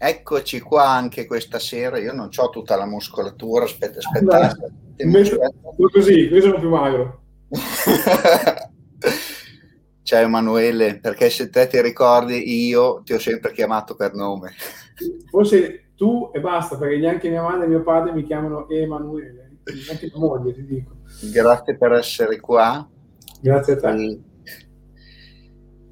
[0.00, 1.98] Eccoci qua anche questa sera.
[1.98, 3.64] Io non ho tutta la muscolatura.
[3.64, 4.56] Aspetta, aspetta.
[4.98, 5.38] Invece,
[5.92, 7.22] così, io sono più magro.
[10.02, 14.52] Ciao Emanuele, perché se te ti ricordi, io ti ho sempre chiamato per nome.
[15.30, 20.10] Forse tu e basta, perché neanche mia madre e mio padre mi chiamano Emanuele, neanche
[20.10, 20.96] tua moglie, ti dico.
[21.30, 22.88] Grazie per essere qua.
[23.42, 24.20] Grazie a te.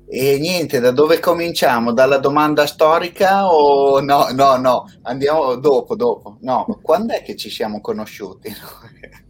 [0.08, 1.92] E niente, da dove cominciamo?
[1.92, 4.28] Dalla domanda storica o no?
[4.32, 6.38] No, no, andiamo dopo, dopo.
[6.42, 8.52] No, quando è che ci siamo conosciuti?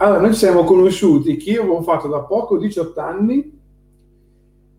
[0.00, 3.60] Allora, noi ci siamo conosciuti, che io avevo fatto da poco 18 anni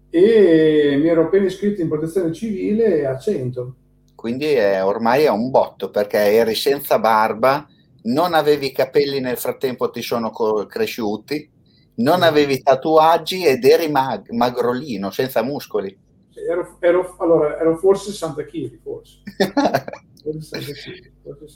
[0.10, 3.76] e mi ero appena iscritto in protezione civile a 100.
[4.16, 7.68] Quindi è, ormai è un botto perché eri senza barba,
[8.04, 10.32] non avevi capelli nel frattempo ti sono
[10.68, 11.48] cresciuti
[11.96, 15.98] non avevi tatuaggi ed eri mag- magrolino, senza muscoli.
[16.34, 19.22] Ero, ero, allora, ero forse 60 kg, forse.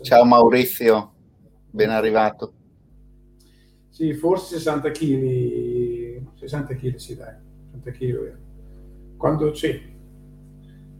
[0.01, 1.13] Ciao Maurizio,
[1.69, 2.53] ben arrivato.
[3.89, 7.33] Sì, forse 60 kg, 60 kg, sì dai,
[7.71, 8.37] 60 kg.
[9.17, 9.93] Quando sì.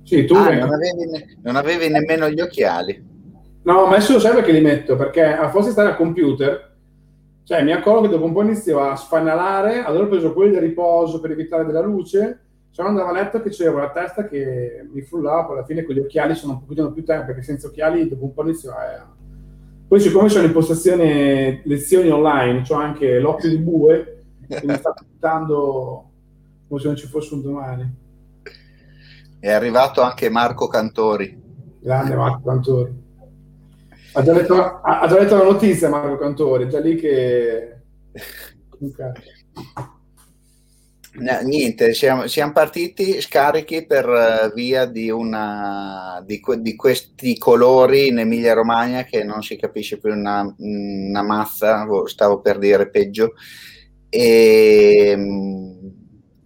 [0.03, 0.35] Sì, tu...
[0.35, 3.13] Ah, non, avevi ne- non avevi nemmeno gli occhiali.
[3.63, 4.95] No, ma adesso sai perché li metto?
[4.95, 6.74] Perché a forse stare al computer
[7.45, 10.59] cioè, mi accorgo che dopo un po' inizio a sfanalare, allora ho preso quelli di
[10.59, 12.39] riposo per evitare della luce,
[12.71, 15.93] sono andato a letto che c'era la testa che mi frullava, poi alla fine con
[15.93, 19.13] gli occhiali sono un pochino più tempo, perché senza occhiali dopo un po' inizio a...
[19.88, 24.91] Poi siccome sono in postazione lezioni online, ho anche l'occhio di bue, che mi sta
[24.93, 26.09] puntando
[26.67, 27.95] come se non ci fosse un domani.
[29.39, 31.43] È arrivato anche Marco Cantori.
[31.79, 33.03] Grande Marco Cantori.
[34.17, 37.81] Ha già, letto, ha già letto la notizia Marco Cantori, già lì che...
[41.17, 48.07] No, niente, siamo, siamo, partiti scarichi per uh, via di, una, di, di, questi colori
[48.07, 53.34] in Emilia Romagna che non si capisce più una, una mazza, stavo per dire peggio.
[54.07, 55.94] E, um,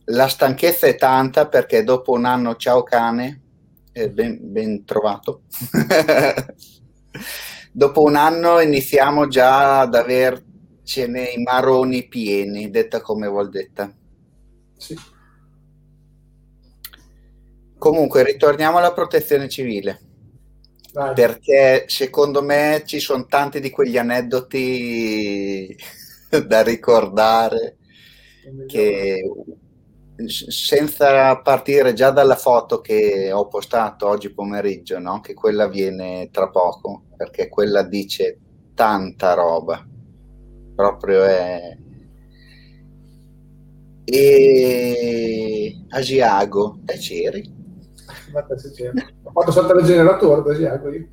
[0.06, 3.42] la stanchezza è tanta perché dopo un anno ciao cane,
[3.92, 5.44] eh, ben, ben trovato.
[7.72, 13.92] dopo un anno iniziamo già ad avercene i maroni pieni, detta come vuol detta.
[14.78, 14.98] Sì.
[17.78, 20.02] Comunque, ritorniamo alla protezione civile.
[20.92, 21.14] Vai.
[21.14, 25.76] Perché secondo me ci sono tanti di quegli aneddoti
[26.48, 27.78] da ricordare
[28.68, 29.22] che
[30.28, 35.22] senza partire già dalla foto che ho postato oggi pomeriggio, no?
[35.22, 38.40] che quella viene tra poco, perché quella dice
[38.74, 39.86] tanta roba,
[40.76, 41.78] proprio è...
[44.12, 47.58] E Asiago, te c'eri?
[49.24, 51.08] Ho fatto saltare il generatore da Asiago io.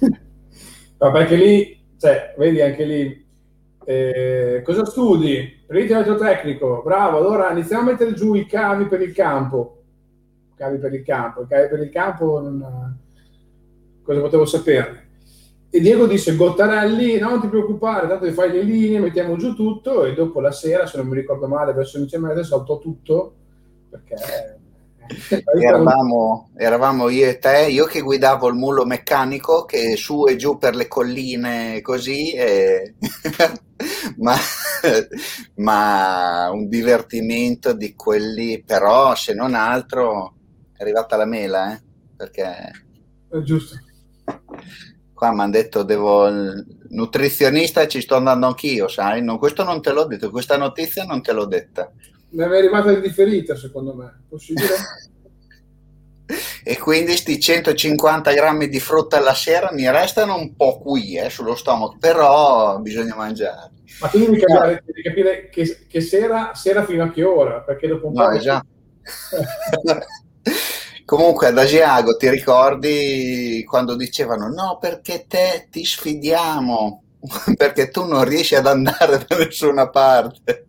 [0.98, 3.25] no, perché lì, cioè, vedi anche lì,
[3.86, 5.62] eh, cosa studi?
[5.64, 7.18] Perito elettrotecnico, bravo.
[7.18, 9.82] Allora iniziamo a mettere giù i cavi per il campo.
[10.56, 12.98] Cavi per il campo, i cavi per il campo, non...
[14.02, 15.04] cosa potevo saperne?
[15.70, 20.04] E Diego disse: Gottarelli, no, non ti preoccupare, tanto fai le linee, mettiamo giù tutto.
[20.04, 23.34] E dopo la sera, se non mi ricordo male, verso l'inizio saltò tutto
[23.88, 24.55] perché
[25.60, 30.58] Eravamo, eravamo, io e te, io che guidavo il mulo meccanico che su e giù
[30.58, 32.94] per le colline così, e...
[34.18, 34.34] ma,
[35.56, 40.34] ma, un divertimento di quelli, però se non altro
[40.72, 41.82] è arrivata la mela, eh?
[42.16, 42.70] perché...
[43.28, 43.76] È giusto.
[45.12, 46.28] Qua mi hanno detto devo
[46.88, 49.22] nutrizionista ci sto andando anch'io, sai?
[49.22, 51.90] No, questo non te l'ho detto, questa notizia non te l'ho detta
[52.44, 54.68] mi è arrivata indifferita secondo me, possibile?
[56.62, 61.30] e quindi questi 150 grammi di frutta alla sera mi restano un po' qui eh,
[61.30, 63.70] sullo stomaco, però bisogna mangiare.
[64.00, 67.88] Ma tu devi capire, devi capire che, che sera, sera, fino a che ora, perché
[67.88, 68.30] dopo un no, po'...
[68.32, 68.66] Esatto.
[71.06, 77.02] Comunque ad Asiago ti ricordi quando dicevano no perché te ti sfidiamo,
[77.56, 80.65] perché tu non riesci ad andare da nessuna parte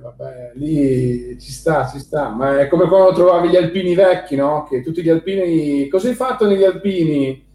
[0.00, 4.66] vabbè, lì ci sta, ci sta, ma è come quando trovavi gli alpini vecchi, no?
[4.68, 7.46] Che tutti gli alpini, cosa hai fatto negli alpini?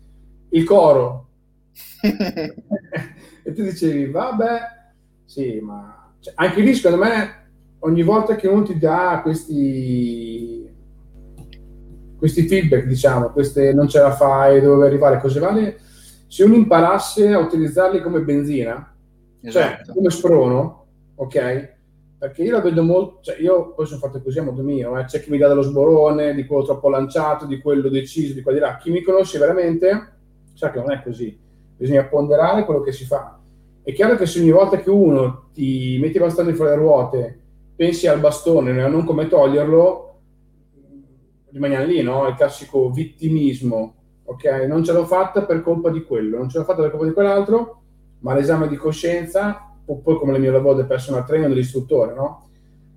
[0.50, 1.28] Il coro.
[2.02, 4.60] e tu dicevi, vabbè,
[5.26, 7.42] sì, ma cioè, anche lì secondo me
[7.80, 10.70] ogni volta che uno ti dà questi,
[12.18, 15.80] questi feedback, diciamo, queste non ce la fai, dove arrivare, cose varie,
[16.28, 18.96] se uno imparasse a utilizzarli come benzina,
[19.42, 19.86] cioè, esatto.
[19.86, 20.86] cioè come sprono,
[21.16, 21.72] ok?
[22.24, 25.04] Perché io la vedo molto, cioè io poi sono fatto così a modo mio, eh.
[25.04, 28.54] c'è chi mi dà dello sborone, di quello troppo lanciato, di quello deciso, di qua
[28.54, 28.78] di là.
[28.78, 30.20] Chi mi conosce veramente
[30.54, 31.38] sa che non è così,
[31.76, 33.42] bisogna ponderare quello che si fa.
[33.84, 37.40] È chiaro che se ogni volta che uno ti metti i bastoni fra le ruote,
[37.76, 40.20] pensi al bastone a non come toglierlo,
[41.52, 42.26] rimaniamo lì, no?
[42.30, 44.66] Il classico vittimismo, ok?
[44.66, 47.12] Non ce l'ho fatta per colpa di quello, non ce l'ho fatta per colpa di
[47.12, 47.82] quell'altro,
[48.20, 52.50] ma l'esame di coscienza poi come nel mio lavoro del personal trainer dell'istruttore, no?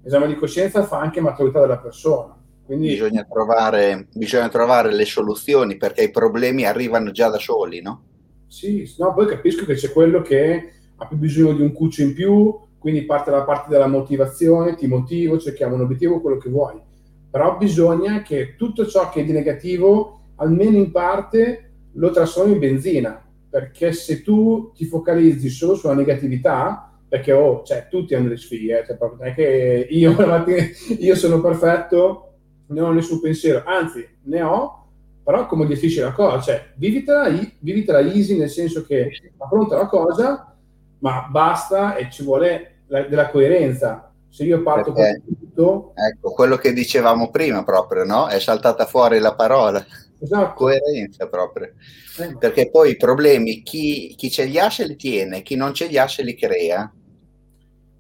[0.03, 2.37] L'esame di coscienza fa anche maturità della persona.
[2.65, 2.89] Quindi...
[2.89, 8.03] Bisogna, trovare, bisogna trovare le soluzioni perché i problemi arrivano già da soli, no?
[8.47, 12.15] Sì, no, poi capisco che c'è quello che ha più bisogno di un cuccio in
[12.15, 16.81] più, quindi parte dalla parte della motivazione, ti motivo, cerchiamo un obiettivo, quello che vuoi.
[17.29, 22.59] Però bisogna che tutto ciò che è di negativo, almeno in parte, lo trasformi in
[22.61, 28.37] benzina perché se tu ti focalizzi solo sulla negatività, perché oh, cioè, tutti hanno delle
[28.37, 30.15] sfighe, cioè, non è che io,
[30.99, 32.33] io sono perfetto,
[32.69, 34.87] non ho nessun pensiero, anzi ne ho,
[35.23, 36.41] però come gestisci la cosa?
[36.41, 37.29] Cioè, vivitela,
[37.59, 40.55] vivitela easy nel senso che affronta la cosa,
[40.99, 44.13] ma basta e ci vuole la, della coerenza.
[44.29, 45.93] Se io parto perché, con tutto...
[45.95, 48.29] Ecco, quello che dicevamo prima proprio, no?
[48.29, 49.85] È saltata fuori la parola.
[50.19, 50.55] Esatto.
[50.55, 51.73] Coerenza proprio.
[52.19, 52.37] Eh.
[52.39, 55.87] Perché poi i problemi, chi, chi ce li ha se li tiene, chi non ce
[55.87, 56.91] li ha se li crea.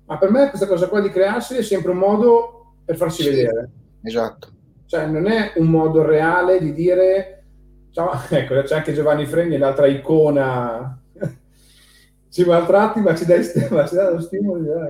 [0.07, 3.31] Ma per me questa cosa qua di crearsi è sempre un modo per farsi sì,
[3.31, 3.71] vedere.
[4.03, 4.53] Esatto.
[4.87, 7.45] Cioè non è un modo reale di dire,
[7.91, 11.01] ciao, ecco, c'è anche Giovanni Fregni, l'altra icona,
[12.31, 14.89] ci maltratti ma ci dai, ma ci dai lo stimolo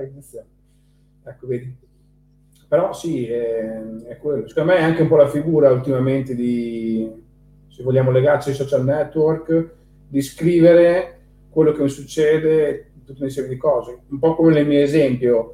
[1.23, 1.85] Ecco, vedi.
[2.67, 4.47] Però sì, è, è, quello.
[4.47, 7.09] Secondo me è anche un po' la figura ultimamente di,
[7.69, 9.73] se vogliamo legarci ai social network,
[10.09, 11.19] di scrivere
[11.49, 14.01] quello che mi succede, tutto un insieme di cose.
[14.09, 15.53] Un po' come nel mio esempio.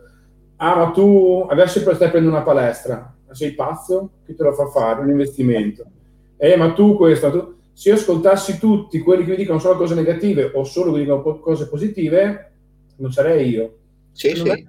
[0.57, 4.11] Ah, ma tu adesso stai prendendo una palestra, sei pazzo?
[4.25, 5.01] Chi te lo fa fare?
[5.01, 5.85] Un investimento.
[6.37, 7.55] Eh, ma tu questo, tu...
[7.73, 11.21] se io ascoltassi tutti quelli che mi dicono solo cose negative o solo che dicono
[11.39, 12.51] cose positive,
[12.97, 13.77] non sarei io.
[14.13, 14.49] Sì, sì.
[14.49, 14.63] È.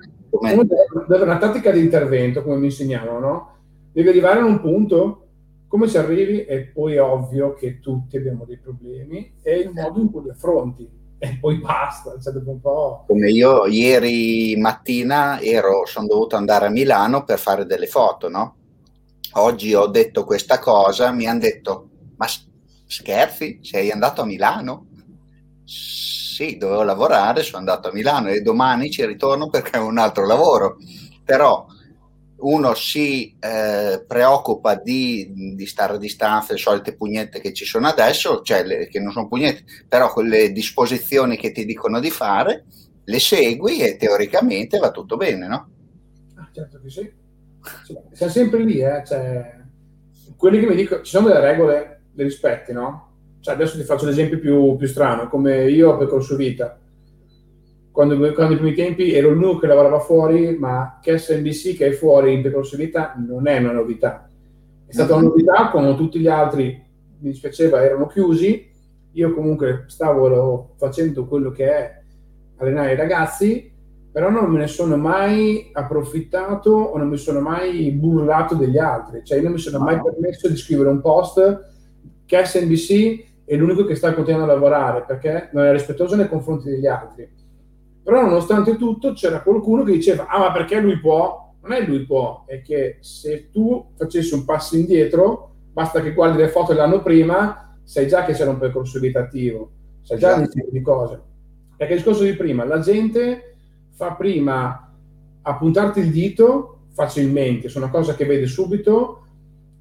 [1.07, 3.57] Deve una tattica di intervento, come mi insegnavano, no?
[3.93, 5.29] Devi arrivare a un punto,
[5.69, 6.45] come ci arrivi?
[6.45, 10.31] E poi è ovvio che tutti abbiamo dei problemi, è il modo in cui li
[10.31, 11.03] affronti.
[11.19, 13.05] E poi basta, cioè dopo un po'.
[13.07, 18.57] Come io ieri mattina ero, sono dovuto andare a Milano per fare delle foto, no?
[19.35, 22.27] Oggi ho detto questa cosa, mi hanno detto, ma
[22.87, 24.89] scherzi, sei andato a Milano?
[25.65, 30.27] Sì, dovevo lavorare, sono andato a Milano e domani ci ritorno perché ho un altro
[30.27, 30.77] lavoro.
[31.25, 31.67] Però
[32.37, 37.87] uno si eh, preoccupa di, di, stare a distanza, le solite pugnette che ci sono
[37.87, 42.65] adesso, cioè le, che non sono pugnette, però quelle disposizioni che ti dicono di fare,
[43.05, 45.69] le segui e teoricamente va tutto bene, no?
[46.37, 47.13] Ah, certo che sì.
[48.13, 49.03] Siamo sempre lì, eh?
[49.07, 49.63] cioè,
[50.37, 53.04] quelli che mi dicono, ci sono delle regole, le rispetti, no?
[53.45, 56.81] Cioè adesso ti faccio l'esempio più, più strano, come io ho percorso vita.
[57.91, 61.91] Quando, quando i primi tempi ero l'unico che lavorava fuori, ma che SNBC che è
[61.91, 64.31] fuori in percorso vita non è una novità.
[64.87, 66.69] È stata una novità come tutti gli altri,
[67.19, 68.67] mi dispiaceva, erano chiusi.
[69.13, 72.03] Io comunque stavo facendo quello che è
[72.57, 73.71] allenare i ragazzi,
[74.11, 79.21] però non me ne sono mai approfittato o non mi sono mai burlato degli altri.
[79.23, 81.73] Cioè, io non mi sono mai permesso di scrivere un post
[82.25, 86.71] che SNBC è l'unico che sta continuando a lavorare perché non è rispettoso nei confronti
[86.71, 87.29] degli altri.
[88.03, 91.55] Però nonostante tutto c'era qualcuno che diceva, ah ma perché lui può?
[91.63, 96.39] Non è lui può, è che se tu facessi un passo indietro, basta che guardi
[96.39, 99.71] le foto dell'anno prima, sai già che c'era un percorso abitativo,
[100.03, 100.67] sai già esatto.
[100.71, 101.21] di cose.
[101.77, 103.57] Perché il discorso di prima, la gente
[103.93, 104.93] fa prima
[105.41, 109.27] a puntarti il dito facilmente su una cosa che vede subito,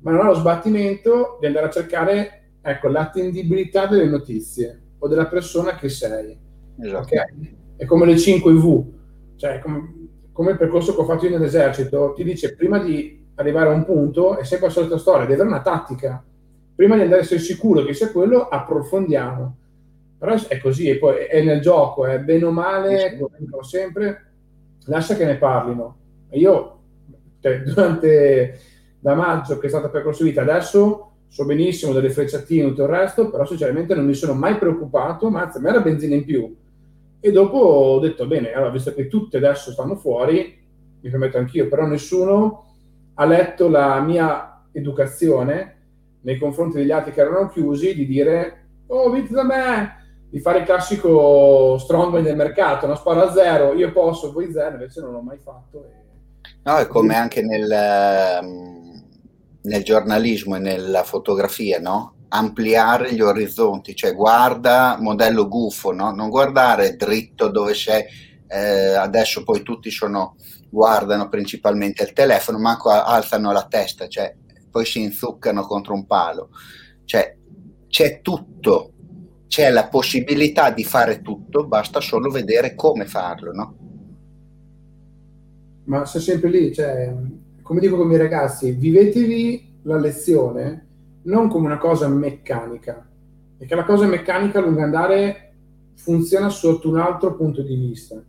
[0.02, 5.28] ma non ha lo sbattimento di andare a cercare ecco, l'attendibilità delle notizie o della
[5.28, 6.38] persona che sei.
[6.80, 7.04] Esatto.
[7.04, 7.58] Okay?
[7.76, 8.86] È come le 5 V,
[9.36, 13.70] cioè come, come, il percorso che ho fatto io nell'esercito, ti dice prima di arrivare
[13.70, 16.24] a un punto, è sempre la solita storia, devi avere una tattica.
[16.76, 19.58] Prima di andare a essere sicuro che sia quello, approfondiamo.
[20.18, 24.32] Però è così, e poi è nel gioco, è bene o male, come dico sempre,
[24.86, 25.98] lascia che ne parlino.
[26.32, 26.80] Io,
[27.42, 28.60] cioè, durante
[29.00, 32.90] da maggio che è stata percorso vita, adesso so benissimo delle frecciatine e tutto il
[32.90, 36.26] resto, però sinceramente non mi sono mai preoccupato, ma anzi, a me era benzina in
[36.26, 36.56] più.
[37.20, 40.62] E dopo ho detto, bene, allora, visto che tutte adesso stanno fuori,
[41.02, 42.66] mi permetto anch'io, però nessuno
[43.16, 45.78] ha letto la mia educazione
[46.22, 50.60] nei confronti degli altri che erano chiusi, di dire, oh, vinti da me, di fare
[50.60, 55.14] il classico strongman del mercato, una spara a zero, io posso, voi zero, invece non
[55.14, 55.84] l'ho mai fatto.
[55.84, 56.02] E
[56.66, 58.93] No, è come anche nel, ehm,
[59.64, 62.16] nel giornalismo e nella fotografia, no?
[62.30, 66.12] Ampliare gli orizzonti, cioè guarda modello gufo, no?
[66.12, 68.04] Non guardare dritto dove sei,
[68.48, 70.36] eh, adesso poi tutti sono,
[70.70, 74.36] guardano principalmente il telefono, manco alzano la testa, cioè
[74.70, 76.50] poi si inzuccano contro un palo.
[77.06, 77.38] Cioè,
[77.88, 78.92] c'è tutto,
[79.48, 83.78] c'è la possibilità di fare tutto, basta solo vedere come farlo, no?
[85.86, 87.14] Ma sei sempre lì, cioè,
[87.64, 90.88] come dico con i miei ragazzi, vivetevi la lezione
[91.24, 93.08] non come una cosa meccanica,
[93.58, 95.54] perché la cosa meccanica a lungo andare
[95.96, 98.22] funziona sotto un altro punto di vista.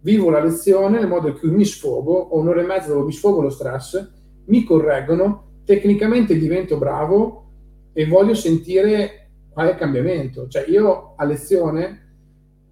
[0.00, 3.12] Vivo la lezione nel modo in cui mi sfogo, ho un'ora e mezza dove mi
[3.12, 4.08] sfogo lo stress,
[4.44, 7.44] mi correggono, tecnicamente divento bravo
[7.92, 10.46] e voglio sentire qual è il cambiamento.
[10.46, 12.02] Cioè io a lezione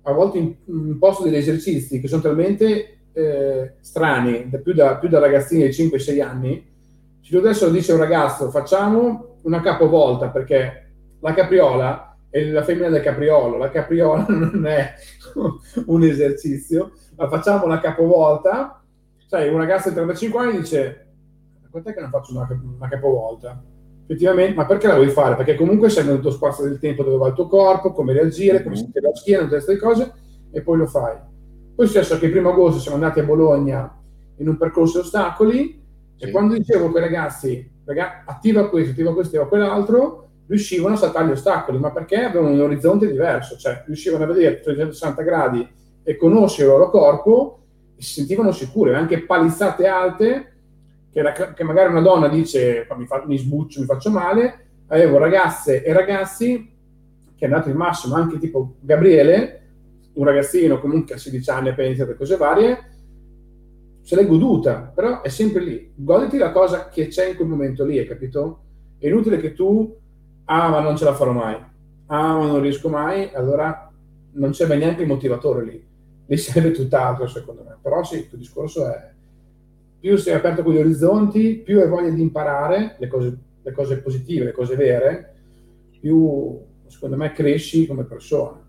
[0.03, 5.19] a volte imposto degli esercizi che sono talmente eh, strani, da più, da, più da
[5.19, 6.73] ragazzini di 5-6 anni,
[7.21, 13.03] se adesso dice un ragazzo facciamo una capovolta perché la capriola è la femmina del
[13.03, 14.93] capriolo, la capriola non è
[15.87, 18.85] un esercizio, ma facciamo una capovolta,
[19.27, 21.01] sai, un ragazzo di 35 anni dice
[21.71, 23.63] quant'è che non faccio una, una capovolta?
[24.07, 25.35] effettivamente, ma perché la vuoi fare?
[25.35, 28.63] Perché comunque sei nel tuo spazio del tempo dove va il tuo corpo, come reagire,
[28.63, 28.91] come mm-hmm.
[28.93, 30.13] si la schiena, tutte queste cose,
[30.51, 31.17] e poi lo fai.
[31.75, 34.01] Poi è successo che il primo agosto siamo andati a Bologna
[34.37, 35.83] in un percorso ostacoli,
[36.17, 36.25] sì.
[36.25, 41.27] e quando dicevo quei ragazzi, ragazzi, attiva questo, attiva questo, attiva quell'altro, riuscivano a saltare
[41.27, 45.69] gli ostacoli, ma perché avevano un orizzonte diverso, cioè riuscivano a vedere 360 gradi
[46.03, 47.59] e conoscere il loro corpo
[47.97, 50.53] e si sentivano sicuri, anche palizzate alte
[51.11, 55.19] che, la, che magari una donna dice mi, fa, mi sbuccio, mi faccio male, avevo
[55.19, 56.73] ragazze e ragazzi
[57.37, 59.64] che è andato il massimo, anche tipo Gabriele,
[60.15, 62.91] un ragazzino comunque a 16 anni appena iniziato cose varie,
[64.01, 65.93] se l'è goduta, però è sempre lì.
[65.95, 68.61] Goditi la cosa che c'è in quel momento lì, hai capito?
[68.99, 69.97] È inutile che tu,
[70.45, 71.55] ah ma non ce la farò mai,
[72.07, 73.91] ah ma non riesco mai, allora
[74.33, 75.87] non c'è neanche il motivatore lì.
[76.27, 77.77] Lì serve tutt'altro secondo me.
[77.81, 79.13] Però sì, il tuo discorso è
[80.01, 83.99] più sei aperto con gli orizzonti, più hai voglia di imparare le cose, le cose
[83.99, 85.35] positive, le cose vere,
[85.99, 88.63] più secondo me cresci come persona.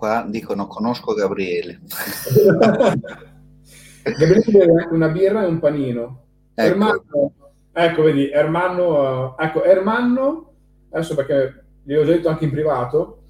[0.00, 1.80] Qua dicono conosco Gabriele.
[4.02, 6.22] Gabriele una birra e un panino.
[6.54, 7.32] Ecco, Ermanno,
[7.70, 10.52] ecco vedi, Ermanno, uh, ecco, Ermanno,
[10.88, 13.24] adesso perché gli ho detto anche in privato,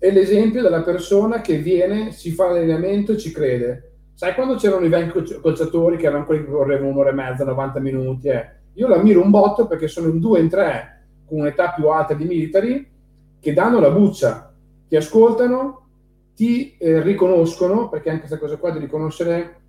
[0.00, 4.84] è l'esempio della persona che viene, si fa l'allenamento e ci crede Sai quando c'erano
[4.84, 8.26] i vecchi calciatori che erano quelli che correvano un'ora e mezza, 90 minuti?
[8.26, 8.50] Eh?
[8.72, 12.14] Io la miro un botto perché sono in due, in tre, con un'età più alta
[12.14, 12.90] di militari,
[13.38, 14.52] che danno la buccia,
[14.88, 15.85] ti ascoltano,
[16.36, 19.60] ti eh, riconoscono, perché anche questa cosa qua di riconoscere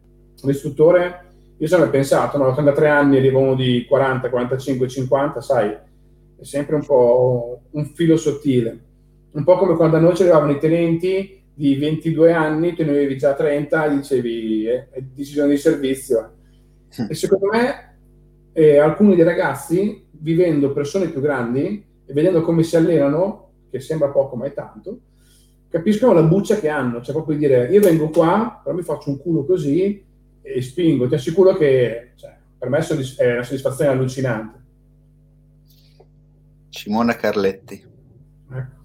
[0.41, 1.25] l'istruttore,
[1.57, 6.75] io sempre pensato, no, 33 anni arrivo uno di 40, 45, 50, sai, è sempre
[6.75, 8.86] un po' un filo sottile.
[9.31, 13.17] Un po' come quando a noi c'erano i tenenti di 22 anni, tu ne avevi
[13.17, 16.33] già 30 e dicevi eh, è decisione di servizio.
[17.09, 17.97] E secondo me
[18.51, 24.09] eh, alcuni dei ragazzi, vivendo persone più grandi e vedendo come si allenano, che sembra
[24.09, 25.00] poco ma è tanto,
[25.69, 27.01] capiscono la buccia che hanno.
[27.01, 30.03] Cioè proprio dire io vengo qua, però mi faccio un culo così
[30.41, 31.07] e spingo.
[31.07, 34.65] Ti assicuro che cioè, per me è una soddisfazione allucinante.
[36.69, 37.86] Simona Carletti.
[38.51, 38.75] Ecco.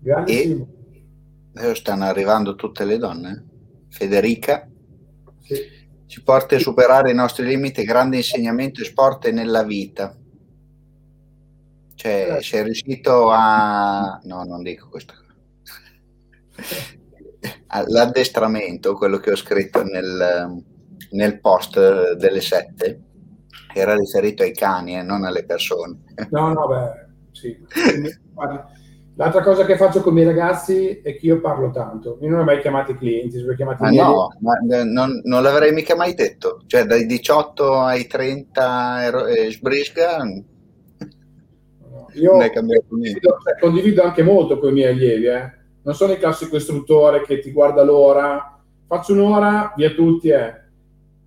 [0.00, 0.42] Grande e...
[0.42, 0.72] Simona.
[1.56, 3.44] Adesso stanno arrivando tutte le donne.
[3.88, 4.68] Federica
[5.42, 5.54] sì.
[6.06, 10.16] ci porta a superare i nostri limiti, grande insegnamento e sport nella vita.
[11.94, 14.20] Cioè, sei riuscito a...
[14.24, 15.22] No, non dico questa cosa.
[17.86, 20.62] L'addestramento, quello che ho scritto nel,
[21.10, 23.00] nel post delle sette,
[23.74, 25.98] era riferito ai cani e eh, non alle persone.
[26.30, 27.56] No, no, beh, sì.
[29.16, 32.18] L'altra cosa che faccio con i miei ragazzi è che io parlo tanto.
[32.20, 35.72] Io non ho mai chiamato i clienti, sono chiamati ah, no, ma non, non, l'avrei
[35.72, 36.62] mica mai detto.
[36.66, 39.04] Cioè, dai 18 ai 30
[42.22, 42.60] ero, eh, sbrisca.
[42.60, 45.26] Io condivido, cioè, condivido, anche molto con i miei allievi.
[45.26, 45.52] Eh.
[45.82, 50.28] Non sono il classico istruttore che ti guarda l'ora, faccio un'ora, via tutti.
[50.28, 50.62] Eh.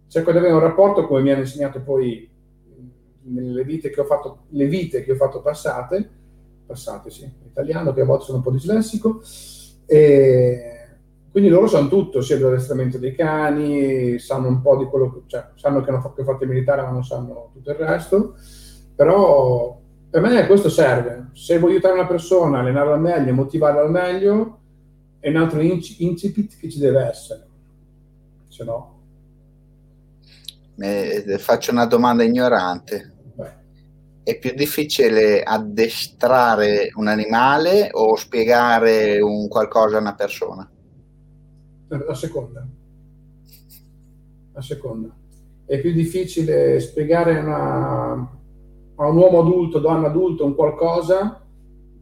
[0.07, 2.29] Cerco di avere un rapporto come mi hanno insegnato poi
[3.29, 6.11] nelle vite che ho fatto, le vite che ho fatto passate
[6.67, 9.21] passate, sì, italiano, che a volte sono un po' dislessico.
[9.87, 10.73] E
[11.31, 15.49] quindi loro sanno tutto, sia dell'addestramento dei cani, sanno un po' di quello che, cioè,
[15.55, 18.35] sanno che hanno fatto, fatto il militare, ma non sanno tutto il resto.
[18.95, 19.79] Però
[20.09, 21.29] per me questo serve.
[21.33, 24.59] Se vuoi aiutare una persona, allenarla al meglio, motivarla al meglio,
[25.19, 27.47] è un altro incipit che ci deve essere.
[28.47, 28.95] se no.
[30.79, 33.13] Eh, faccio una domanda ignorante.
[33.33, 33.53] Beh.
[34.23, 40.69] È più difficile addestrare un animale o spiegare un qualcosa a una persona?
[41.87, 42.67] La seconda.
[44.53, 45.15] La seconda.
[45.65, 48.36] È più difficile spiegare una,
[48.97, 51.43] a un uomo adulto, donna adulto, un qualcosa,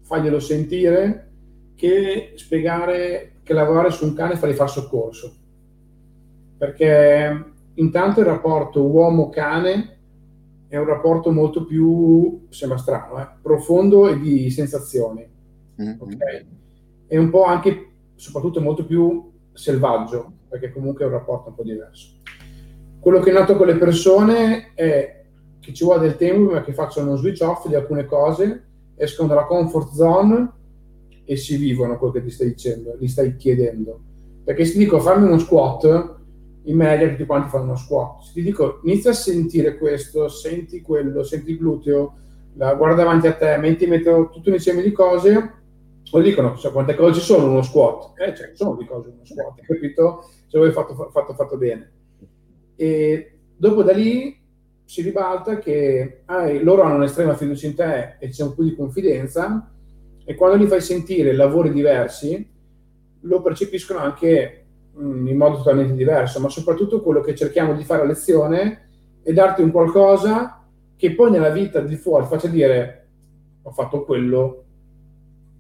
[0.02, 1.32] farglielo sentire,
[1.76, 5.34] che spiegare che lavorare su un cane e fargli fare soccorso.
[6.58, 7.44] Perché
[7.76, 9.98] intanto il rapporto uomo-cane
[10.68, 15.28] è un rapporto molto più, sembra strano, eh, profondo e di sensazioni.
[15.80, 16.00] Mm-hmm.
[16.00, 16.46] Okay?
[17.08, 21.64] È un po' anche, soprattutto molto più selvaggio, perché comunque è un rapporto un po'
[21.64, 22.14] diverso.
[23.00, 25.25] Quello che noto con le persone è
[25.66, 29.28] che ci vuole del tempo prima che facciano uno switch off di alcune cose, escono
[29.28, 30.52] dalla comfort zone
[31.26, 34.00] e si vivono quello che ti stai dicendo, gli stai chiedendo.
[34.44, 36.14] Perché se ti dico fammi uno squat,
[36.66, 38.22] in media tutti quanti fanno uno squat.
[38.22, 42.14] Se ti dico inizia a sentire questo, senti quello, senti il gluteo,
[42.54, 45.54] la, guarda davanti a te, metti metto tutto un insieme di cose,
[46.12, 48.20] o dicono cioè, quante cose ci sono uno squat?
[48.20, 50.30] Eh, cioè, sono di cose uno squat, capito?
[50.46, 51.92] Se voi fatto, fatto, fatto bene.
[52.76, 54.44] E dopo da lì
[54.86, 58.76] si ribalta che ah, loro hanno un'estrema fiducia in te e c'è un po' di
[58.76, 59.72] confidenza
[60.24, 62.54] e quando li fai sentire lavori diversi
[63.22, 67.84] lo percepiscono anche mh, mm, in modo totalmente diverso, ma soprattutto quello che cerchiamo di
[67.84, 68.90] fare a lezione
[69.24, 70.64] è darti un qualcosa
[70.96, 73.08] che poi nella vita di fuori faccia dire
[73.64, 74.66] ho fatto quello,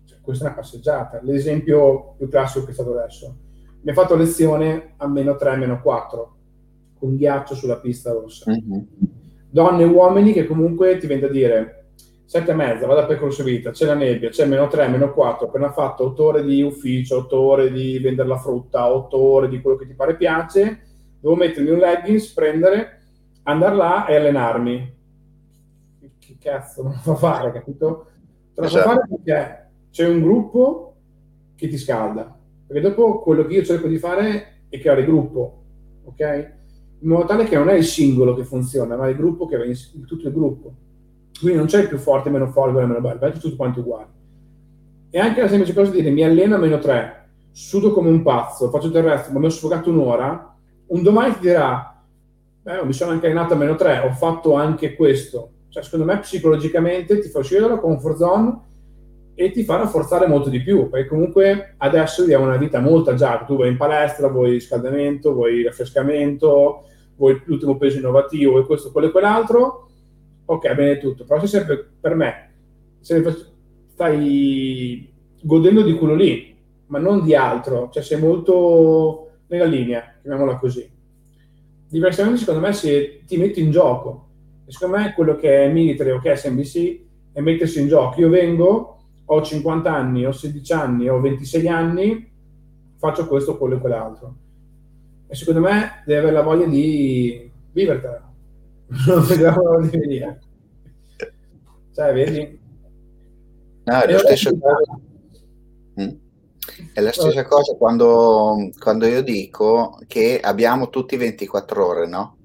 [0.06, 1.20] cioè, questa è una passeggiata.
[1.24, 3.36] L'esempio più classico che è stato adesso.
[3.82, 6.35] Mi ha fatto lezione a meno 3, meno 4
[6.98, 8.52] con ghiaccio sulla pista rossa.
[8.52, 8.80] Mm-hmm.
[9.50, 11.86] Donne e uomini che comunque ti vengono a dire
[12.26, 15.48] sette e mezza, vado a percorso vita, c'è la nebbia, c'è meno 3, meno 4,
[15.48, 19.62] appena fatto 8 ore di ufficio, 8 ore di vendere la frutta, 8 ore di
[19.62, 20.82] quello che ti pare piace,
[21.20, 23.02] devo mettermi un leggings, prendere,
[23.44, 24.94] andare là e allenarmi.
[26.18, 28.08] Che cazzo non fa fare, capito?
[28.54, 28.90] Te lo esatto.
[28.90, 30.96] fa fare perché c'è un gruppo
[31.56, 32.38] che ti scalda.
[32.66, 35.64] Perché dopo quello che io cerco di fare è creare gruppo,
[36.06, 36.54] ok?
[37.06, 39.64] In modo tale che non è il singolo che funziona, ma il gruppo che va
[39.64, 39.76] in,
[40.08, 40.74] tutto il gruppo.
[41.40, 44.08] Quindi non c'è il più forte, meno forte, meno bello, è tutto quanto uguale.
[45.12, 48.24] E anche la semplice cosa di dire mi alleno a meno 3, sudo come un
[48.24, 52.04] pazzo, faccio il resto, ma mi ho sfogato un'ora, un domani ti dirà,
[52.64, 55.52] beh, mi sono anche allenato a meno 3, ho fatto anche questo.
[55.70, 58.60] Cioè, secondo me psicologicamente ti fa uscire dalla comfort zone
[59.36, 63.46] e ti fa rafforzare molto di più, perché comunque adesso viviamo una vita molto agiata,
[63.46, 69.08] tu vai in palestra, vuoi riscaldamento, vuoi raffrescamento, vuoi l'ultimo peso innovativo, vuoi questo, quello
[69.08, 69.90] e quell'altro,
[70.46, 72.52] ok, bene tutto, però se sempre per me,
[73.00, 73.24] se
[73.88, 76.56] stai godendo di quello lì,
[76.88, 80.90] ma non di altro, cioè sei molto nella linea, chiamiamola così.
[81.88, 84.28] Diversamente secondo me se ti metti in gioco,
[84.66, 88.20] e secondo me quello che è military o che è SMBC è mettersi in gioco.
[88.20, 92.32] Io vengo, ho 50 anni, ho 16 anni, ho 26 anni,
[92.98, 94.36] faccio questo, quello e quell'altro.
[95.28, 98.34] E secondo me deve avere la voglia di vivertela.
[99.08, 100.40] Non vediamo l'ora di venire.
[101.94, 102.60] Cioè, vedi?
[103.86, 105.00] No, è, lo stesso cosa.
[106.02, 106.10] Mm.
[106.94, 112.38] è la stessa cosa quando, quando io dico che abbiamo tutti 24 ore, no?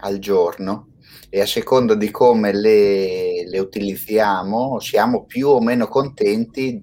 [0.00, 0.92] Al giorno
[1.28, 6.82] e a seconda di come le, le utilizziamo siamo più o meno contenti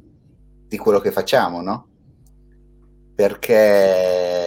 [0.68, 1.88] di quello che facciamo, no?
[3.16, 4.45] Perché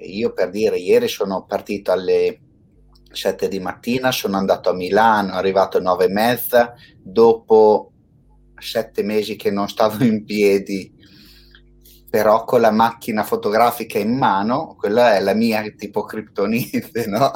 [0.00, 2.40] io per dire, ieri sono partito alle
[3.12, 7.92] 7 di mattina, sono andato a Milano, arrivato alle 9 e mezza, dopo
[8.56, 10.92] sette mesi che non stavo in piedi,
[12.08, 17.30] però con la macchina fotografica in mano, quella è la mia tipo criptonite, no?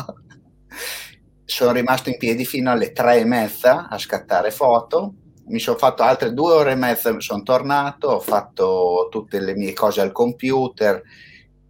[1.44, 5.14] sono rimasto in piedi fino alle tre e mezza a scattare foto.
[5.46, 9.74] Mi sono fatto altre due ore e mezza, sono tornato, ho fatto tutte le mie
[9.74, 11.02] cose al computer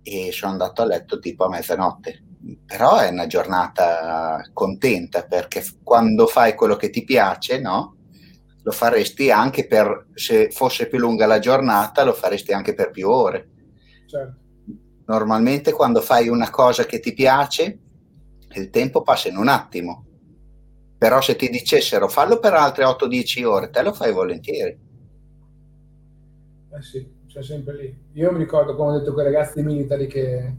[0.04, 2.22] e sono andato a letto tipo a mezzanotte.
[2.66, 7.96] Però è una giornata contenta perché quando fai quello che ti piace, no?
[8.62, 13.08] Lo faresti anche per, se fosse più lunga la giornata, lo faresti anche per più
[13.08, 13.48] ore.
[14.06, 14.42] Certo.
[15.06, 17.78] Normalmente quando fai una cosa che ti piace,
[18.54, 20.04] il tempo passa in un attimo.
[20.96, 24.78] Però se ti dicessero fallo per altre 8-10 ore, te lo fai volentieri.
[26.72, 27.98] Eh sì, c'è sempre lì.
[28.12, 30.54] Io mi ricordo, come ho detto con i ragazzi di Military, che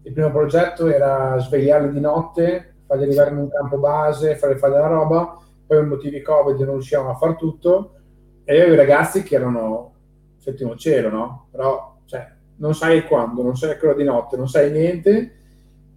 [0.00, 4.74] il primo progetto era svegliarli di notte, farli arrivare in un campo base, farli fare
[4.74, 7.94] della roba, poi per motivi Covid non riuscivamo a far tutto,
[8.44, 9.92] e io i ragazzi che erano
[10.36, 11.48] settimo cielo, no?
[11.50, 15.32] Però, cioè, non sai quando, non sai ora di notte, non sai niente,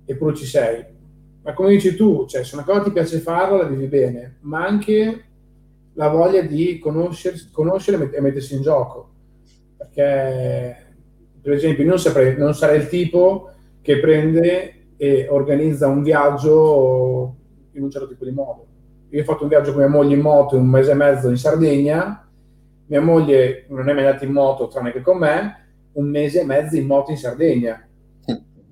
[0.04, 0.84] eppure ci sei.
[1.44, 4.66] Ma come dici tu, cioè, se una cosa ti piace farla, la vivi bene, ma
[4.66, 5.26] anche
[5.94, 9.10] la voglia di conoscere e mettersi in gioco.
[9.78, 10.76] Perché,
[11.42, 17.36] per esempio, non, saprei, non sarei il tipo che prende e organizza un viaggio
[17.74, 18.66] in un certo tipo di modo.
[19.10, 21.38] Io ho fatto un viaggio con mia moglie in moto un mese e mezzo in
[21.38, 22.28] Sardegna,
[22.88, 26.46] mia moglie non è mai andata in moto tranne che con me, un mese e
[26.46, 27.88] mezzo in moto in Sardegna.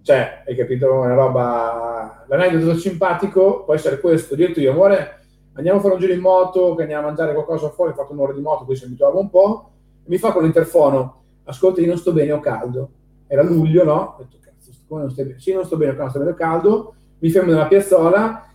[0.02, 0.91] Cioè, hai capito?
[0.91, 2.26] Una roba...
[2.28, 4.36] L'aneddoto simpatico può essere questo.
[4.36, 5.20] Detto io, amore,
[5.54, 8.13] andiamo a fare un giro in moto, che andiamo a mangiare qualcosa fuori, ho fatto
[8.13, 9.72] un'ora di moto, poi si abituava un po',
[10.06, 12.91] mi fa con l'interfono, ascolta, io non sto bene, ho caldo.
[13.28, 14.15] Era luglio, no?
[14.18, 15.39] Ho detto, cazzo, come non stai bene?
[15.39, 16.96] Sì, non sto bene, non sto bene, ho caldo.
[17.20, 18.50] Mi fermo nella piazzola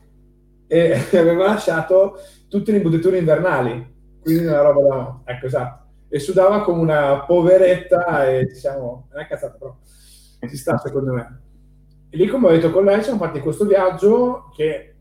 [0.66, 2.14] e aveva lasciato
[2.48, 5.32] tutte le imbottiture invernali, quindi una roba da...
[5.32, 5.80] Ecco, esatto
[6.12, 9.76] e sudava come una poveretta e diciamo, non è cazzata però
[10.48, 11.40] ci sta secondo me.
[12.10, 14.96] E lì come ho detto con lei siamo fatti questo viaggio che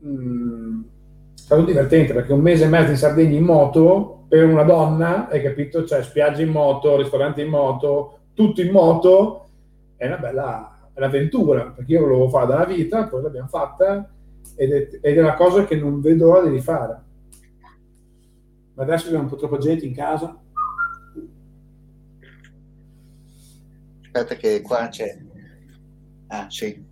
[0.00, 4.44] mh, mm, è stato divertente perché un mese e mezzo in Sardegna in moto per
[4.44, 5.84] una donna, hai capito?
[5.84, 9.48] Cioè spiaggia in moto, ristoranti in moto, tutto in moto,
[9.96, 14.08] è una bella è un'avventura perché io volevo fare dalla vita, poi l'abbiamo fatta
[14.54, 17.08] ed è, ed è una cosa che non vedo l'ora di rifare
[18.80, 20.40] ma adesso abbiamo un po' troppa gente in casa.
[24.02, 25.18] Aspetta che qua c'è...
[26.28, 26.82] Ah sì,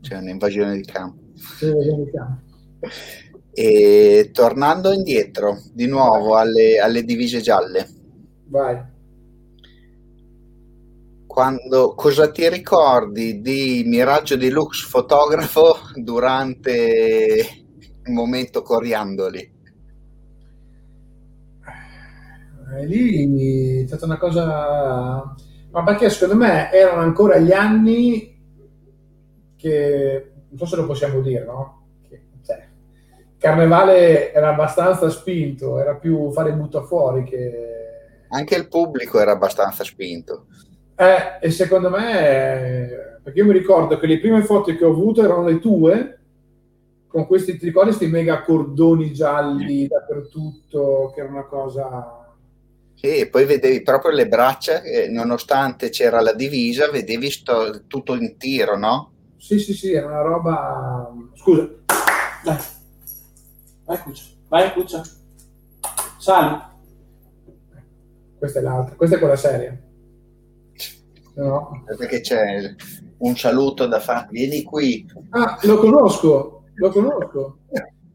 [0.00, 1.20] c'è un'invasione di campo.
[1.58, 2.42] C'è un'invasione di campo.
[3.54, 7.86] E tornando indietro, di nuovo alle, alle divise gialle.
[8.46, 8.90] Vai.
[11.26, 17.46] Quando, cosa ti ricordi di Miraggio di Lux fotografo durante
[18.04, 19.52] il momento coriandoli?
[22.74, 25.34] E lì è stata una cosa...
[25.70, 28.34] Ma perché secondo me erano ancora gli anni
[29.56, 30.32] che...
[30.48, 31.81] Non so se lo possiamo dire, no?
[33.42, 37.50] Carnevale era abbastanza spinto, era più fare butta fuori che...
[38.28, 40.46] Anche il pubblico era abbastanza spinto.
[40.94, 43.18] Eh, e secondo me...
[43.20, 46.18] Perché io mi ricordo che le prime foto che ho avuto erano le tue,
[47.08, 52.22] con questi, ti ricordi questi mega cordoni gialli dappertutto, che era una cosa
[52.94, 58.14] sì, e poi vedevi proprio le braccia, eh, nonostante c'era la divisa, vedevi sto, tutto
[58.14, 59.10] in tiro, no?
[59.36, 61.12] Sì, sì, sì, era una roba...
[61.34, 61.68] Scusa,
[62.44, 62.58] dai,
[63.84, 65.02] vai Cuccia, vai Cuccia,
[66.18, 66.70] sali.
[68.38, 69.78] Questa è l'altra, questa è quella seria.
[71.34, 71.84] No?
[71.96, 72.74] Perché c'è
[73.18, 75.06] un saluto da fare, vieni qui.
[75.30, 77.58] Ah, lo conosco, lo conosco.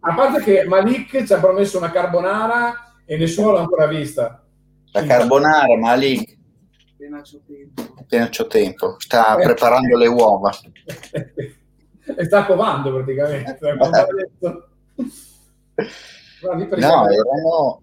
[0.02, 4.46] A parte che Malik ci ha promesso una carbonara e nessuno l'ha ancora vista.
[4.92, 6.38] La carbonara, ma lì
[6.98, 7.82] appena c'ho tempo.
[8.00, 8.96] Appena c'ho tempo.
[9.00, 9.44] Sta eh.
[9.44, 10.52] preparando le uova.
[12.18, 13.58] e sta covando praticamente.
[16.78, 17.82] no, erano,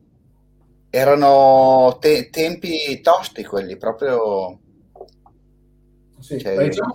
[0.91, 4.59] erano te- tempi tosti quelli, proprio...
[6.19, 6.93] Sì, cioè, diciamo,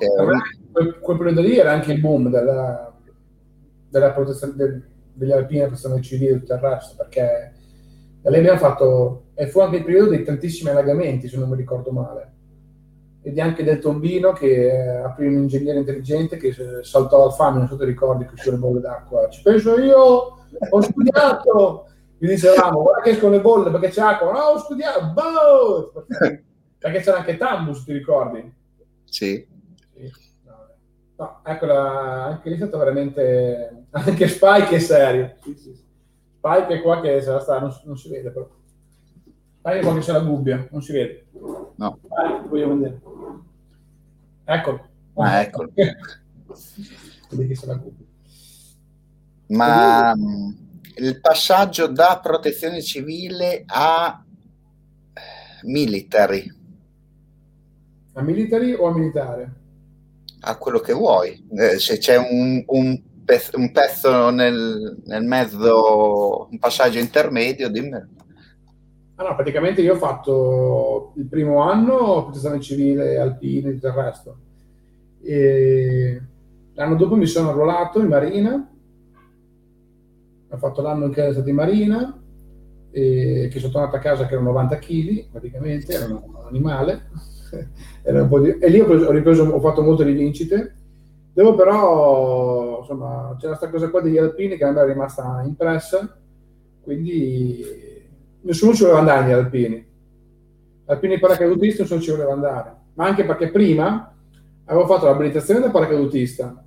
[0.72, 2.92] quel, quel, periodo lì era anche il boom della,
[3.88, 7.54] della protezione del, degli alpini, la protezione civile e tutto il resto, perché
[8.22, 11.56] da lei abbiamo fatto e fu anche il periodo dei tantissimi allagamenti, se non mi
[11.56, 12.34] ricordo male.
[13.22, 17.68] Ed anche del tombino che eh, aprì un ingegnere intelligente che saltò al fame, non
[17.68, 19.30] so se ti ricordi, che sulle bolle d'acqua.
[19.30, 20.38] Ci penso io,
[20.70, 21.88] ho studiato!
[22.18, 24.32] Gli dicevamo, guarda che escono le bolle perché c'è acqua.
[24.32, 26.06] No, ho studiato, boh!
[26.78, 28.54] Perché c'era anche Tambus, ti ricordi?
[29.06, 29.46] Sì.
[29.96, 30.12] sì.
[31.18, 33.86] No, ecco, la, anche lì è stato veramente...
[33.92, 35.36] Anche Spike è serio.
[35.42, 35.74] Sì, sì.
[36.38, 38.48] Spike è qua che sarà stato, non, non si vede però.
[39.62, 41.26] Dai qua che c'è la gubbia, non si vede.
[41.76, 42.00] No.
[42.02, 43.02] Dai, voglio vedere.
[44.46, 44.88] Eccolo.
[45.16, 45.72] Ah, eccolo.
[45.76, 48.06] Vedi che c'è la gubbia.
[49.50, 50.50] Ma mm,
[50.98, 54.24] il passaggio da protezione civile a
[55.64, 56.52] military.
[58.14, 59.54] A military o a militare?
[60.42, 61.48] A quello che vuoi.
[61.52, 68.18] Eh, se c'è un, un, pezzo, un pezzo nel, nel, mezzo, un passaggio intermedio, dimmi.
[69.16, 73.94] Ah, no, praticamente io ho fatto il primo anno protezione civile, alpine e tutto il
[73.94, 74.38] resto.
[75.22, 76.22] E
[76.74, 78.70] l'anno dopo mi sono arruolato in marina,
[80.50, 82.22] ho fatto l'anno in stato in marina,
[82.92, 87.10] che sono tornato a casa che erano 90 kg praticamente, era un animale.
[88.04, 88.58] un di...
[88.60, 90.76] E lì ho, preso, ho, ripreso, ho fatto molte rivincite.
[91.34, 96.18] Dopo però, insomma, c'era questa cosa qua degli alpini che a me è rimasta impressa,
[96.82, 97.64] quindi
[98.42, 99.88] nessuno ci voleva andare agli alpini.
[100.86, 102.76] Alpini paracadutisti nessuno ci voleva andare.
[102.96, 104.14] ma anche perché prima
[104.66, 106.64] avevo fatto l'abilitazione da paracadutista,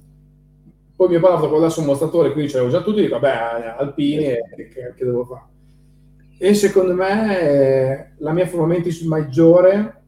[1.02, 4.24] poi mio padre ha fatto quello da mostratore, quindi c'avevo già tutto, dico, vabbè, alpini,
[4.24, 5.50] e, che, che devo fare?
[6.38, 10.02] E secondo me eh, la mia formazione maggiore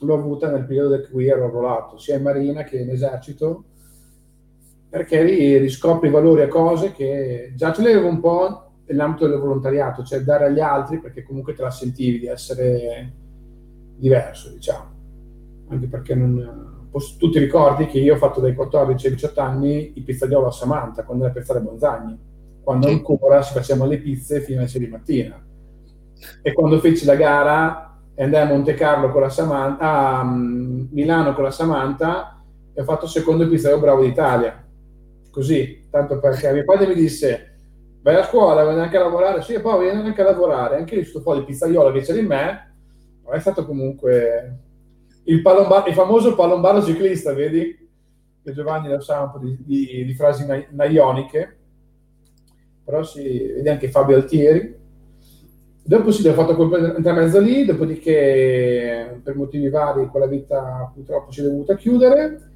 [0.00, 3.64] l'ho avuta nel periodo in cui ero arruolato, sia in marina che in esercito,
[4.88, 10.02] perché lì riscopri valori a cose che già ce l'avevo un po' nell'ambito del volontariato,
[10.02, 13.12] cioè dare agli altri, perché comunque te la sentivi di essere
[13.96, 14.90] diverso, diciamo.
[15.68, 16.71] Anche perché non,
[17.18, 20.52] tu ti ricordi che io ho fatto dai 14 ai 18 anni il pizzaiolo a
[20.52, 22.18] Samantha, quando era Piazzale Bonzagni,
[22.62, 25.42] quando ancora si facevano le pizze fino alle 6 di mattina.
[26.42, 30.86] E quando feci la gara e andai a Monte Carlo con la Samantha, a mm,
[30.90, 32.42] Milano con la Samantha,
[32.74, 34.62] e ho fatto il secondo pizzaiolo bravo d'Italia.
[35.30, 37.52] Così, tanto perché mio padre mi disse
[38.02, 40.96] vai a scuola, vai anche a lavorare, sì, e poi vieni anche a lavorare, anche
[40.96, 42.74] lì sto fuori il pizzaiolo che c'è di me,
[43.30, 44.58] è stato comunque
[45.24, 47.88] il, palombar- il famoso palombaro ciclista, vedi?
[48.42, 51.56] Che Giovanni lo sa un po' di, di, di frasi na- naioniche,
[52.84, 54.80] però si vede anche Fabio Altieri.
[55.84, 61.44] Dopo sì, ho fatto intermezzo lì, dopodiché per motivi vari quella vita purtroppo si è
[61.44, 62.50] dovuta chiudere.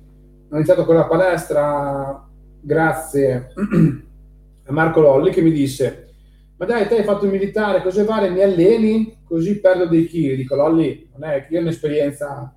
[0.51, 2.29] Ho iniziato con la palestra
[2.61, 3.53] grazie
[4.67, 6.07] a Marco Lolli che mi disse
[6.59, 10.37] ma dai, te hai fatto il militare, cose varie, mi alleni, così perdo dei chili.
[10.37, 12.56] Dico, Lolli, non è che io ho un'esperienza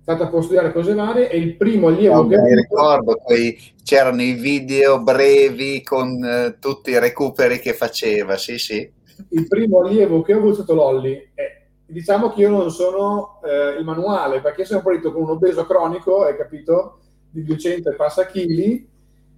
[0.00, 4.22] stata a studiare cose varie e il primo allievo no, che mi ricordo poi c'erano
[4.22, 8.98] i video brevi con uh, tutti i recuperi che faceva sì sì.
[9.28, 11.12] Il primo allievo che ho avuto è stato Lolli.
[11.34, 15.64] E diciamo che io non sono eh, il manuale perché sono partito con un obeso
[15.66, 16.98] cronico hai capito?
[17.30, 18.88] Di 200 e passa chili.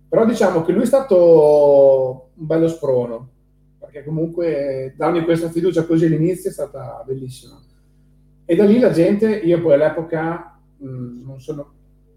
[0.08, 3.28] Però diciamo che lui è stato un bello sprono,
[3.78, 7.58] perché comunque darmi questa fiducia così all'inizio è stata bellissima.
[8.44, 10.51] E da lì la gente, io poi all'epoca,
[10.82, 11.72] mm, non sono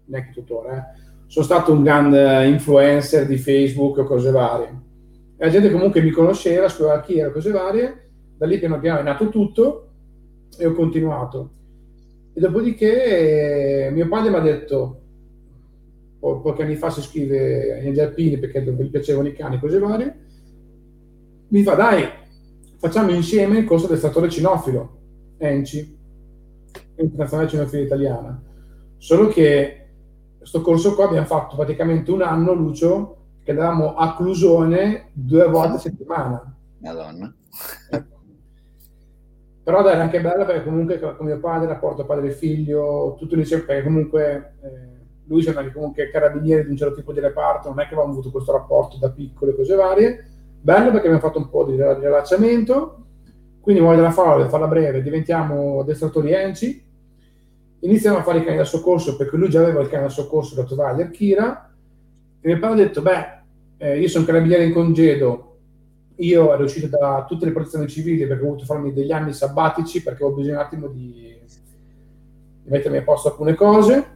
[0.06, 4.84] neanche tuttora, eh, sono stato un grande influencer di Facebook o cose varie.
[5.36, 9.00] E la gente comunque mi conosceva, sapeva chi era, cose varie, da lì piano piano
[9.00, 9.88] è nato tutto
[10.56, 11.50] e ho continuato.
[12.32, 15.00] E dopodiché eh, mio padre mi ha detto,
[16.18, 20.24] poi, pochi anni fa si iscrive agli alpini perché gli piacevano i cani, cose varie,
[21.48, 22.04] mi fa dai,
[22.76, 24.98] facciamo insieme il corso del statore cinofilo,
[25.38, 25.96] ENCI,
[26.96, 28.42] Internazionale Cinofilo Italiana.
[28.98, 29.88] Solo che
[30.38, 35.74] questo corso qua abbiamo fatto praticamente un anno, Lucio, che andavamo a Clusone due volte
[35.74, 36.56] a settimana.
[36.78, 37.34] Madonna.
[39.62, 43.34] Però dai, era anche bella perché comunque con mio padre, rapporto padre e figlio, tutto
[43.34, 44.54] insieme, perché comunque...
[44.62, 44.94] Eh,
[45.26, 48.12] lui c'era anche comunque carabiniere di un certo tipo di reparto, non è che avevamo
[48.12, 50.24] avuto questo rapporto da piccole cose varie.
[50.60, 53.06] Bello perché abbiamo fatto un po' di rilasciamento,
[53.60, 56.84] quindi voglio la favola, farla breve, diventiamo addestratori ENCI,
[57.86, 60.54] iniziamo a fare i cani da soccorso perché lui già aveva il cane da soccorso
[60.54, 61.74] da Tovaglia, Kira,
[62.40, 63.34] e mio padre ha detto, beh,
[63.78, 65.56] eh, io sono carabiniere in congedo,
[66.16, 70.02] io ero uscito da tutte le protezioni civili perché ho voluto farmi degli anni sabbatici
[70.02, 71.36] perché ho bisogno un attimo di,
[72.62, 74.14] di mettermi a posto alcune cose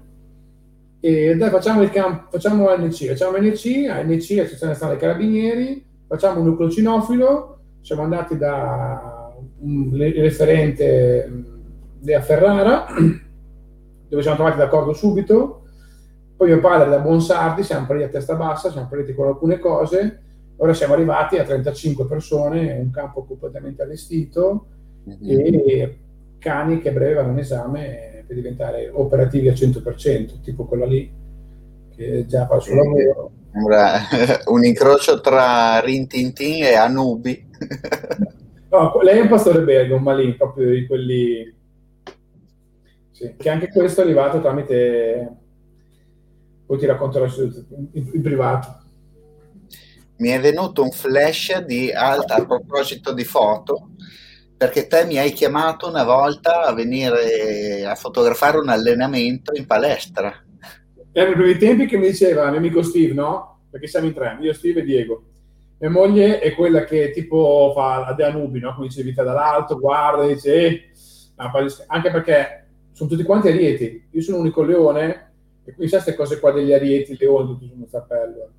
[1.00, 6.40] e dai facciamo il camp, facciamo ANC, facciamo ANC, ANC, Associazione Nazionale dei Carabinieri, facciamo
[6.40, 11.44] un nucleo cinofilo, siamo andati da un referente
[11.98, 12.86] della Ferrara,
[14.10, 15.62] dove siamo trovati d'accordo subito,
[16.36, 20.22] poi mio padre da Bonsardi, siamo partiti a testa bassa, siamo partiti con alcune cose,
[20.56, 24.66] ora siamo arrivati a 35 persone, un campo completamente allestito
[25.08, 25.54] mm-hmm.
[25.66, 25.98] e
[26.38, 31.10] cani che a breve vanno in esame per diventare operativi al 100%, tipo quella lì
[31.94, 33.30] che già fa il suo lavoro.
[33.52, 33.98] Sembra
[34.46, 37.48] un incrocio tra Rintintin e Anubi.
[38.70, 41.58] no, lei è un pastore belga, un malin, proprio di quelli...
[43.20, 45.36] Sì, che anche questo è arrivato tramite...
[46.64, 47.26] Poi ti racconterò
[47.92, 48.78] in, privato
[50.18, 53.90] mi è venuto un flash di alta a proposito di foto
[54.56, 60.32] perché te mi hai chiamato una volta a venire a fotografare un allenamento in palestra.
[61.12, 63.62] Erano i primi tempi che mi diceva mio amico Steve, no?
[63.70, 65.24] Perché siamo in tre, io, Steve e Diego.
[65.78, 68.74] Mia moglie è quella che tipo fa la De Anubi, no?
[68.74, 70.90] Come dicevi te dall'alto, guarda, dice, eh.
[71.86, 72.59] anche perché
[73.00, 74.08] sono tutti quanti arieti.
[74.10, 75.32] Io sono un unico leone,
[75.64, 78.50] e quindi sai queste cose qua degli arieti, leoni, tutto sul cappello.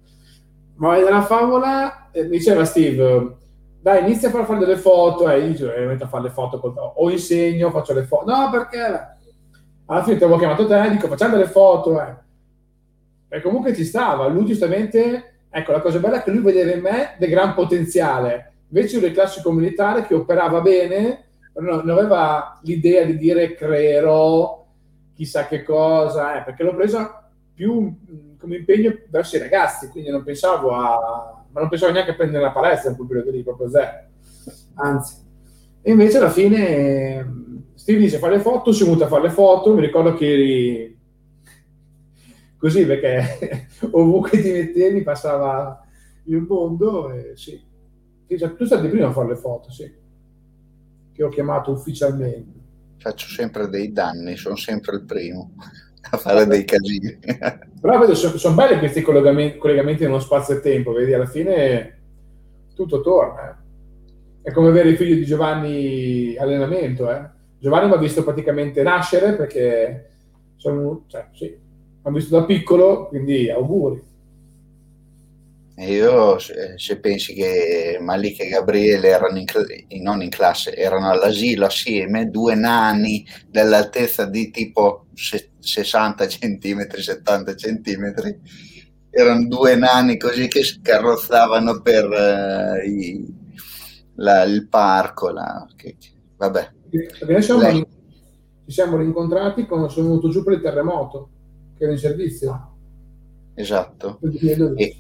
[0.78, 3.36] Ma nella favola, eh, diceva Steve,
[3.80, 6.60] dai, inizia a far fare delle foto, eh, io mi metto a fare le foto
[6.60, 8.32] col o insegno, faccio le foto.
[8.32, 8.80] No, perché
[9.86, 12.16] alla fine ti avevo chiamato te, dico facciamo delle foto, eh.
[13.30, 16.82] E comunque ci stava, lui giustamente, ecco, la cosa bella è che lui vedeva in
[16.82, 18.54] me del gran potenziale.
[18.70, 24.66] Invece io del classico militare che operava bene, non aveva l'idea di dire creerò
[25.14, 27.94] chissà che cosa, eh, perché l'ho presa più
[28.38, 31.46] come impegno verso i ragazzi, quindi non pensavo a...
[31.52, 34.08] ma non pensavo neanche a prendere la palestra in quel periodo lì, proprio zero.
[34.76, 35.16] Anzi.
[35.84, 37.42] E invece alla fine
[37.76, 40.32] Steve dice fare le foto, si è venuto a fare le foto, mi ricordo che
[40.32, 41.00] eri
[42.58, 45.84] così perché ovunque ti mettevi passava
[46.26, 47.70] il mondo e sì.
[48.28, 49.92] Tu sei prima a fare le foto, sì.
[51.14, 52.60] Che ho chiamato ufficialmente.
[52.98, 55.52] Faccio sempre dei danni, sono sempre il primo
[56.10, 57.20] a fare dei casini.
[57.82, 62.00] Però vedo, sono, sono belli questi collegamenti, collegamenti nello spazio e tempo, vedi, alla fine
[62.74, 63.50] tutto torna.
[63.50, 64.50] Eh.
[64.50, 67.30] È come avere il figlio di Giovanni allenamento, eh.
[67.60, 70.10] Giovanni mi ha visto praticamente nascere perché
[70.56, 71.56] sono, cioè, sì,
[72.02, 74.10] l'ho visto da piccolo, quindi auguri.
[75.78, 79.46] Io, se, se pensi che Malika e Gabriele erano in,
[80.02, 88.14] non in classe, erano all'asilo assieme, due nani dell'altezza di tipo 60 cm, 70 cm,
[89.10, 93.34] erano due nani così che scarrozzavano per uh, i,
[94.16, 95.30] la, il parco.
[95.30, 95.96] La, che,
[96.38, 96.72] vabbè.
[97.40, 97.86] Siamo, ci
[98.68, 101.30] siamo rincontrati quando sono venuto giù per il terremoto,
[101.78, 102.70] che era in servizio.
[103.54, 104.20] Esatto.
[104.76, 104.96] E,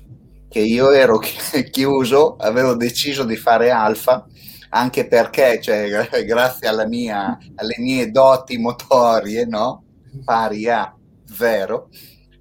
[0.51, 1.17] che io ero
[1.71, 4.27] chiuso, avevo deciso di fare alfa
[4.73, 5.87] anche perché, cioè,
[6.27, 9.85] grazie mia, alle mie doti motorie, no?
[10.25, 11.87] pari a zero,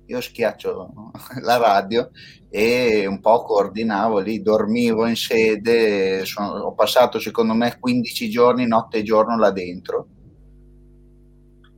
[0.07, 2.11] io schiaccio la radio
[2.49, 8.67] e un po' coordinavo lì, dormivo in sede, sono, ho passato secondo me 15 giorni
[8.67, 10.09] notte e giorno là dentro.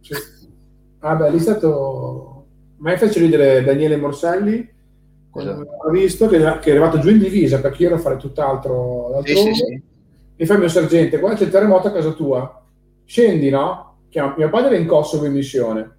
[0.01, 0.15] Sì.
[1.01, 2.47] Ah beh, lì è stato...
[2.79, 4.67] A me fece ridere Daniele Morselli,
[5.41, 5.71] esatto.
[5.87, 9.21] ho visto che, che, è arrivato giù in divisa perché io ero a fare tutt'altro
[9.25, 9.83] sì, sì, sì.
[10.37, 12.63] mi fa il mio sergente guarda c'è il terremoto a casa tua
[13.05, 13.91] scendi no?
[14.09, 15.97] Chiamo, mio padre è in Kosovo in missione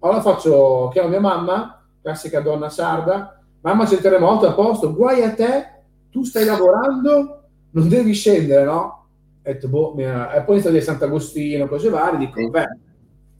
[0.00, 5.22] allora faccio chiamo mia mamma classica donna sarda mamma c'è il terremoto a posto guai
[5.22, 5.72] a te
[6.10, 9.06] tu stai lavorando non devi scendere no?
[9.42, 10.32] E, detto, boh, mia...
[10.32, 12.78] e poi inizio di Sant'Agostino cose varie dico beh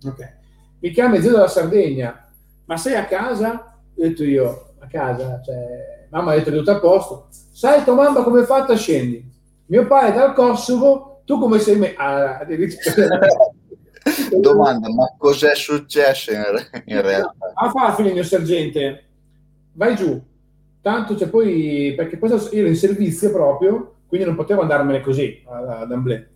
[0.06, 0.36] ok
[0.80, 2.26] mi chiama zio della Sardegna
[2.66, 3.74] ma sei a casa?
[3.74, 7.26] ho detto io a casa, cioè, mamma che tutto a posto.
[7.30, 8.76] Sai tua mamma come è fatta?
[8.76, 9.24] Scendi.
[9.66, 11.94] Mio padre dal Kosovo, tu come sei me?
[11.96, 12.44] Ah,
[14.40, 16.42] Domanda, ma cos'è successo in,
[16.86, 17.34] in realtà?
[17.54, 19.04] Ah, fa fine mio sergente,
[19.72, 20.20] vai giù.
[20.80, 25.42] Tanto c'è poi, perché poi io ero in servizio proprio, quindi non potevo andarmene così
[25.44, 26.26] ad Amblè.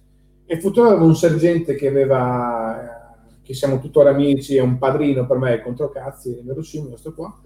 [0.44, 5.38] E fu avevo un sergente che aveva, che siamo tuttora amici, è un padrino per
[5.38, 7.40] me, contro cazzi, è verosimile questo qua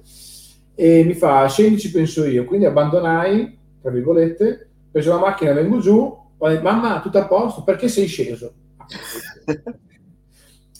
[0.78, 6.14] e mi fa scendi penso io, quindi abbandonai, tra virgolette, preso la macchina, vengo giù,
[6.38, 8.52] mamma tutto a posto, perché sei sceso?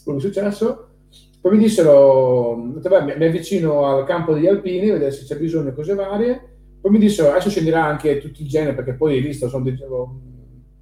[0.04, 0.88] Quello è successo?
[1.40, 6.56] Poi mi dissero, mi avvicino al campo degli alpini, vedere se c'è bisogno, cose varie,
[6.78, 10.20] poi mi dissero adesso scenderà anche tutto il genere, perché poi visto sono dicevo,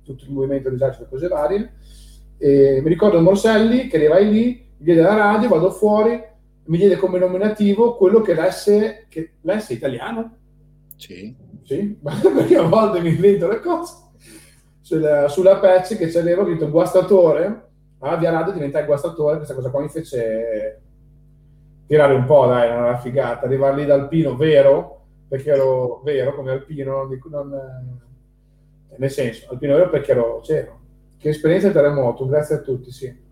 [0.03, 1.75] tutto il movimento dell'esercito, cose varie,
[2.37, 4.47] e mi ricordo Morselli che arrivai lì,
[4.77, 6.21] mi diede la radio, vado fuori,
[6.67, 10.37] mi diede come nominativo quello che l'S, che l'S italiano?
[10.97, 11.35] Sì.
[11.65, 14.03] Sì, perché a volte mi invento le cose.
[14.81, 17.69] Sulla, sulla patch che c'avevo scritto guastatore,
[18.01, 20.81] a via radio diventa il guastatore, questa cosa qua mi fece
[21.87, 26.53] tirare un po', dai, era figata, arrivare lì da alpino vero, perché ero vero come
[26.53, 28.01] alpino, non, non,
[28.99, 30.81] nel senso, alpino vero perché ero, c'ero.
[31.17, 33.24] Che esperienza di terremoto, grazie a tutti, sì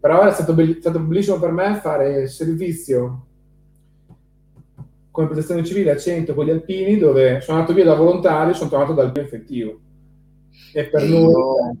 [0.00, 3.26] però è stato, be- stato bellissimo per me fare servizio
[5.10, 8.56] come protezione civile a 100 con gli alpini dove sono andato via da volontario e
[8.56, 9.78] sono tornato dal più effettivo.
[10.72, 11.76] E per e noi io,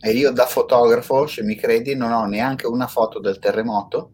[0.00, 4.12] e io da fotografo se mi credi non ho neanche una foto del terremoto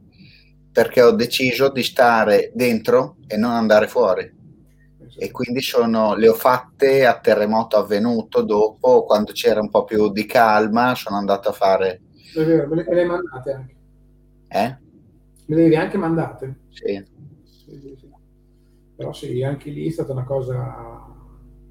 [0.73, 4.33] perché ho deciso di stare dentro e non andare fuori.
[5.17, 10.11] E quindi sono, le ho fatte a terremoto avvenuto dopo quando c'era un po' più
[10.11, 12.01] di calma sono andato a fare
[12.43, 13.75] è vero, me le, me le mandate anche.
[14.49, 14.77] Eh?
[15.47, 16.61] Me le avevi anche mandate?
[16.69, 17.05] Sì.
[17.43, 18.13] Sì, sì.
[18.97, 21.07] Però sì, anche lì è stata una cosa,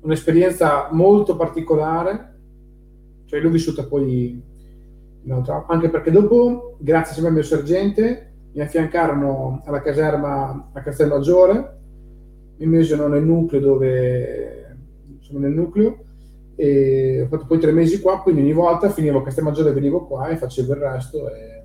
[0.02, 2.32] un'esperienza molto particolare.
[3.26, 4.42] Cioè l'ho vissuta poi
[5.68, 11.80] anche perché dopo, grazie sempre al mio sergente, mi affiancarono alla caserma a Castelmaggiore,
[12.58, 14.78] mi misero nel nucleo dove
[15.22, 16.04] sono nel nucleo
[16.56, 20.06] e ho fatto poi tre mesi qua, quindi ogni volta finivo a Castelmaggiore e venivo
[20.06, 21.34] qua e facevo il resto.
[21.34, 21.64] E...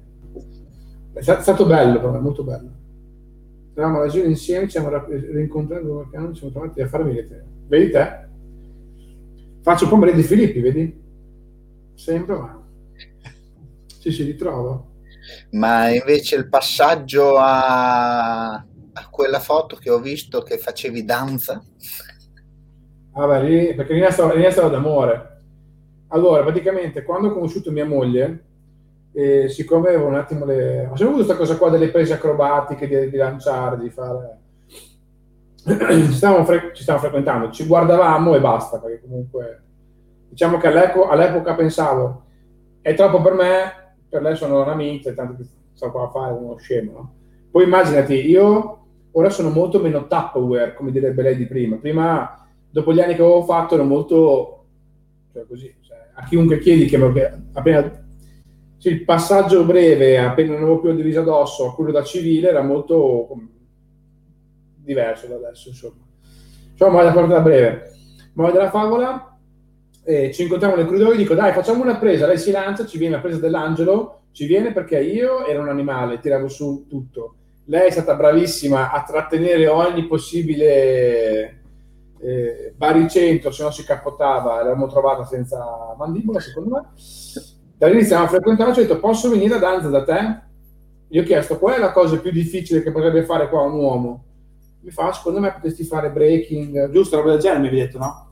[1.12, 2.70] È stato bello per me, molto bello.
[3.74, 7.44] Eravamo alla giro insieme, ci siamo rincontrati ci siamo trovati a fare vedete.
[7.66, 8.26] Vedi te?
[9.60, 11.02] Faccio un po' di Filippi, vedi?
[11.94, 12.64] Sempre ma
[13.86, 14.82] si si ritrova.
[15.50, 21.62] Ma invece il passaggio a, a quella foto che ho visto che facevi danza?
[23.12, 25.40] Vabbè, lì, perché lì è stata d'amore.
[26.08, 28.44] Allora, praticamente, quando ho conosciuto mia moglie,
[29.12, 30.88] eh, siccome avevo un attimo le...
[30.90, 34.38] Ho sempre avuto questa cosa qua delle prese acrobatiche, di, di lanciare, di fare...
[35.64, 39.62] ci, stavamo fre- ci stavamo frequentando, ci guardavamo e basta, perché comunque...
[40.28, 42.22] Diciamo che all'epoca, all'epoca pensavo,
[42.82, 46.56] è troppo per me, per lei sono un'amica, tanto che sto qua a fare uno
[46.56, 47.12] scemo, no?
[47.50, 51.76] Poi immaginati, io ora sono molto meno Tupperware, come direbbe lei di prima.
[51.76, 54.66] Prima, dopo gli anni che avevo fatto, ero molto,
[55.32, 56.96] cioè così, cioè, a chiunque chiedi che
[57.52, 58.06] appena
[58.78, 62.62] sì, il passaggio breve, appena non avevo più divisa addosso, a quello da civile era
[62.62, 63.28] molto
[64.76, 66.06] diverso da adesso, insomma.
[66.70, 67.90] Insomma, la porta breve.
[68.34, 69.36] Ma della favola,
[70.04, 72.28] eh, ci incontriamo nel corridoio e dico, dai, facciamo una presa.
[72.28, 76.20] Lei si lancia, ci viene la presa dell'angelo, ci viene perché io ero un animale,
[76.20, 77.34] tiravo su tutto.
[77.64, 81.57] Lei è stata bravissima a trattenere ogni possibile
[82.20, 86.88] eh, baricentro, se no si capottava, l'abbiamo trovata senza mandibola, secondo me.
[87.76, 90.42] Da lì iniziamo a frequentare, ho detto, posso venire a danza da te?
[91.08, 94.24] Io ho chiesto, qual è la cosa più difficile che potrebbe fare qua un uomo?
[94.80, 98.26] Mi fa, secondo me potresti fare breaking, giusto, roba del genere, mi hai detto, no?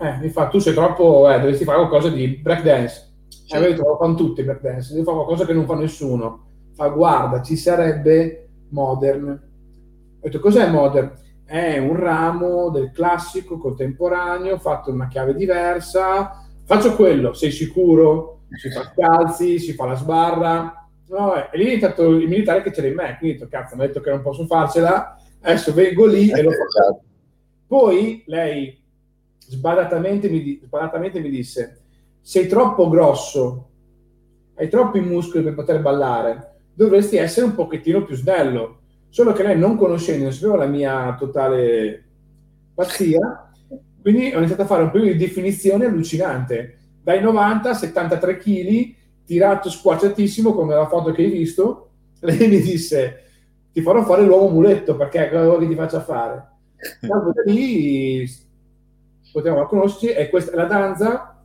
[0.00, 3.12] Eh, mi fa, tu sei troppo, eh, dovresti fare qualcosa di breakdance.
[3.28, 3.54] Sì.
[3.54, 6.46] Eh, detto, lo fanno tutti breakdance, devi fare qualcosa che non fa nessuno.
[6.74, 9.52] Fa, guarda, ci sarebbe modern.
[10.24, 11.12] Ho detto, cos'è modern?
[11.44, 16.42] È un ramo del classico contemporaneo fatto in una chiave diversa.
[16.64, 18.40] Faccio quello, sei sicuro?
[18.48, 20.88] Si fa scalzi, si fa la sbarra.
[21.08, 23.76] No, e lì è entrato il militare che c'era in me, quindi ho detto, cazzo,
[23.76, 27.02] mi ha detto che non posso farcela, adesso vengo lì e lo faccio.
[27.66, 28.82] Poi lei
[29.40, 31.82] sbadatamente mi, sbadatamente mi disse,
[32.22, 33.68] sei troppo grosso,
[34.54, 38.78] hai troppi muscoli per poter ballare, dovresti essere un pochettino più snello.
[39.14, 42.04] Solo che lei non conoscendo, non sapeva la mia totale
[42.74, 43.48] pazzia,
[44.02, 46.78] quindi ho iniziato a fare un periodo di definizione allucinante.
[47.00, 48.94] Dai 90 a 73 kg,
[49.24, 51.90] tirato squarciatissimo come la foto che hai visto,
[52.26, 53.22] lei mi disse
[53.70, 56.48] ti farò fare l'uomo muletto perché è quello che ti faccia fare.
[57.00, 58.28] Dopo da lì
[59.30, 61.40] potevamo conoscerci e questa la danza,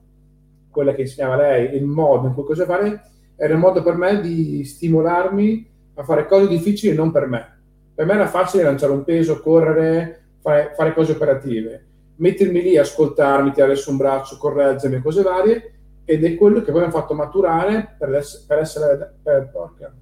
[0.72, 3.00] quella che insegnava lei, il modo in cui cosa fare,
[3.36, 7.58] era il modo per me di stimolarmi a fare cose difficili non per me.
[8.00, 11.86] Per me era facile lanciare un peso, correre, fare, fare cose operative.
[12.16, 15.74] Mettermi lì, ascoltarmi, tirare su un braccio, correggermi, cose varie,
[16.06, 19.94] ed è quello che poi mi ha fatto maturare per essere, per essere per, porca,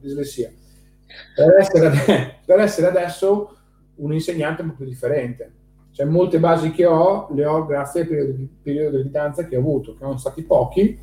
[1.36, 3.58] per essere, per essere adesso
[3.95, 5.54] un insegnante un po' più differente
[5.98, 9.56] cioè, molte basi che ho le ho grazie al periodo di, periodo di danza che
[9.56, 10.95] ho avuto, che sono stati pochi,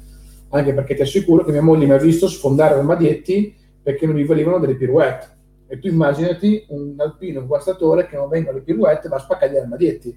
[0.50, 4.24] anche perché ti assicuro che mia moglie mi ha visto sfondare armadietti perché non mi
[4.24, 5.33] valevano delle pirouette.
[5.74, 9.50] E tu immaginati un alpino, un guastatore che non vengono le pirouette va a spaccare
[9.50, 10.16] gli armadietti.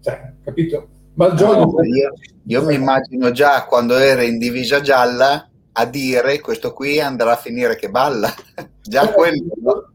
[0.00, 0.88] Cioè, capito?
[1.14, 1.28] Ma.
[1.28, 2.12] No, io,
[2.44, 7.36] io mi immagino già quando era in divisa gialla a dire questo qui andrà a
[7.36, 8.28] finire che balla.
[8.82, 9.92] già eh, quello.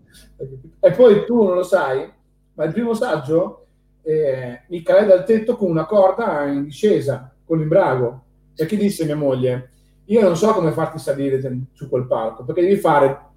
[0.79, 2.09] E poi tu non lo sai,
[2.53, 3.65] ma il primo saggio
[4.03, 8.23] eh, mi calai dal tetto con una corda in discesa, con l'imbrago.
[8.55, 9.71] E chi disse mia moglie?
[10.05, 11.41] Io non so come farti salire
[11.73, 13.31] su quel palco, perché devi fare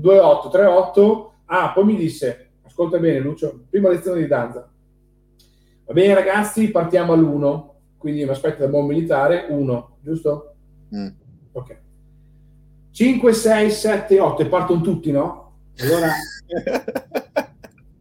[0.00, 1.30] 2-8, 3-8.
[1.46, 4.70] Ah, poi mi disse, ascolta bene Lucio, prima lezione di danza.
[5.84, 7.64] Va bene ragazzi, partiamo all'1,
[7.98, 10.54] quindi mi aspetto da buon militare, 1, giusto?
[10.94, 11.08] Mm.
[11.52, 11.80] Ok.
[12.90, 15.54] 5, 6, 7, 8, e partono tutti, no?
[15.78, 16.12] Allora...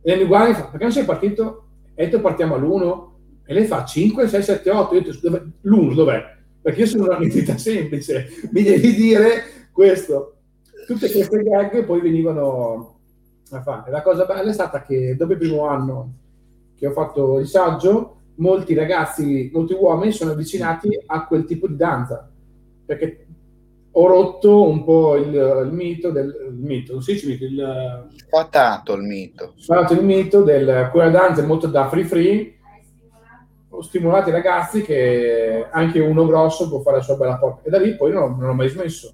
[0.03, 1.65] e mi guarda perché non sei partito?
[2.01, 3.09] e detto partiamo all'1
[3.45, 4.95] e lei fa 5, 6, 7, 8.
[4.95, 6.37] Io detto, l'1 dov'è?
[6.61, 10.37] Perché io sono una mentalità semplice, mi devi dire questo.
[10.85, 12.99] Tutte queste gag poi venivano
[13.51, 13.91] a fare.
[13.91, 16.13] La cosa bella è stata che dopo il primo anno
[16.75, 21.75] che ho fatto il saggio, molti ragazzi, molti uomini sono avvicinati a quel tipo di
[21.75, 22.29] danza.
[22.85, 23.25] Perché
[23.91, 28.07] ho rotto un po' il, il mito del il mito, non si dice mito, il
[28.15, 29.53] sfatato il mito.
[29.57, 32.55] Sfatato il mito del quella danza è molto da free free.
[33.69, 37.67] Ho stimolato i ragazzi che anche uno grosso può fare la sua bella porca.
[37.67, 39.13] E da lì poi non, non ho mai smesso.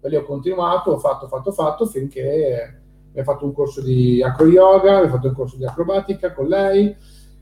[0.00, 2.80] Da lì ho continuato, ho fatto, fatto, fatto finché
[3.12, 6.46] mi ha fatto un corso di acro yoga, ho fatto un corso di acrobatica con
[6.46, 6.94] lei,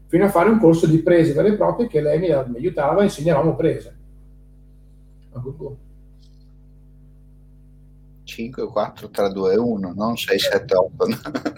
[0.07, 3.03] fino a fare un corso di prese vere e proprie che lei mi, mi aiutava,
[3.03, 3.97] insegnavamo prese.
[5.33, 5.77] A Google.
[8.23, 11.07] 5, 4, 3, 2, 1, non 6, 7, 8.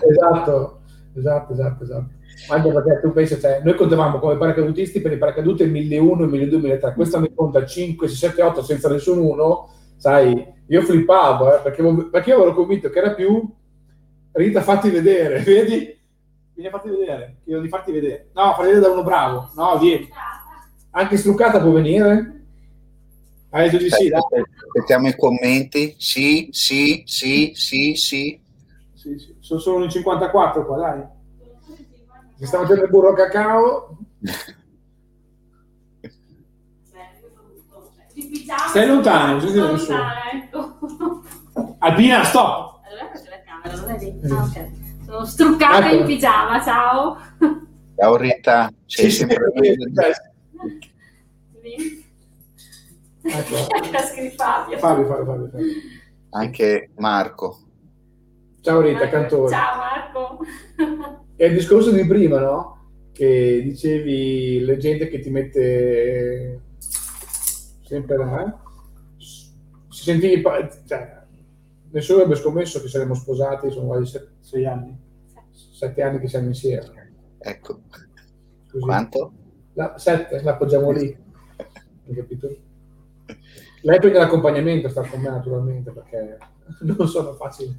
[0.08, 0.80] esatto,
[1.14, 2.08] esatto, esatto, esatto.
[2.48, 6.28] Anche perché tu pensi, cioè, noi contavamo come paracadutisti per i paracaduti il 1001, il
[6.28, 11.56] 1200, 1003, questa mi conta 5, 6, 7, 8 senza nessun 1, sai, io flippavo,
[11.56, 13.54] eh, perché, perché io ero convinto che era più
[14.36, 15.94] Rita fatti vedere, vedi?
[16.52, 18.30] Vieni a farti vedere, chiedo di farti vedere.
[18.34, 19.50] No, farti vedere da uno bravo.
[19.54, 20.08] No, vieni.
[20.90, 22.44] Anche struccata può venire?
[23.50, 24.20] Hai detto di sì, dai.
[24.20, 25.94] Aspettiamo i commenti.
[25.98, 28.40] Sì, sì, sì, sì, sì.
[28.94, 29.36] sì, sì.
[29.40, 31.04] Sono solo in 54 qua, dai.
[32.38, 33.98] Mi sta facendo il burro cacao.
[38.68, 39.98] Stai lontano, non senti nessuno.
[40.32, 41.22] Ecco.
[41.78, 42.80] Albina, stop!
[42.86, 44.20] Allora faccio la camera, non è lì?
[44.30, 44.70] Ah, ok.
[45.04, 46.00] Sono struccata ecco.
[46.00, 47.18] in pigiama, ciao.
[47.96, 49.74] Ciao Rita, sei sì, sempre sì.
[53.22, 53.56] Ecco.
[54.36, 54.78] Fabio.
[54.78, 55.50] Fabio, Fabio, Fabio,
[56.30, 57.58] Anche Marco.
[58.60, 59.50] Ciao Rita, cantore.
[59.50, 60.38] Ciao Marco.
[61.36, 62.74] È il discorso di prima, no?
[63.12, 66.60] Che dicevi la gente che ti mette
[67.86, 68.44] sempre là.
[68.44, 68.52] Eh?
[69.88, 70.42] Si sentivi,
[70.86, 71.22] cioè,
[71.90, 74.98] nessuno avrebbe scommesso che saremmo sposati, sono quasi sei, sei anni,
[75.50, 77.12] sette anni che siamo insieme.
[77.38, 77.80] Ecco.
[78.70, 78.84] Così.
[78.84, 79.32] Quanto?
[79.74, 81.16] La, sette, l'appoggiamo lì.
[82.06, 82.54] Hai capito?
[83.82, 86.38] Lei prende l'accompagnamento, sta con me naturalmente, perché
[86.82, 87.78] non sono facili.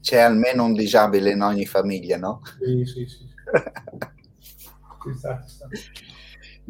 [0.00, 2.40] C'è almeno un disabile in ogni famiglia, no?
[2.58, 3.26] Sì, sì, sì.
[5.02, 5.68] ci sta, ci sta.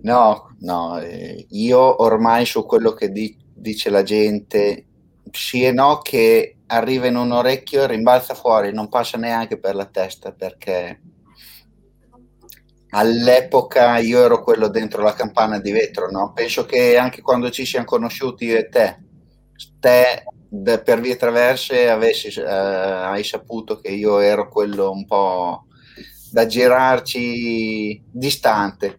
[0.03, 4.87] No, no, eh, io ormai su quello che di, dice la gente,
[5.31, 9.75] sì e no, che arriva in un orecchio e rimbalza fuori, non passa neanche per
[9.75, 11.01] la testa perché
[12.91, 16.33] all'epoca io ero quello dentro la campana di vetro, no?
[16.33, 18.99] Penso che anche quando ci siamo conosciuti io e te,
[19.81, 25.65] te de, per vie traverse avessi, eh, hai saputo che io ero quello un po'
[26.31, 28.99] da girarci distante.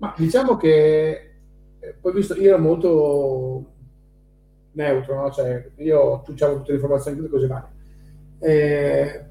[0.00, 1.30] Ma diciamo che
[1.78, 3.64] eh, poi visto io ero molto
[4.72, 5.30] neutro, no?
[5.30, 7.68] cioè io c'avevo tutte le informazioni, tutte cose varie.
[8.40, 9.24] Eh,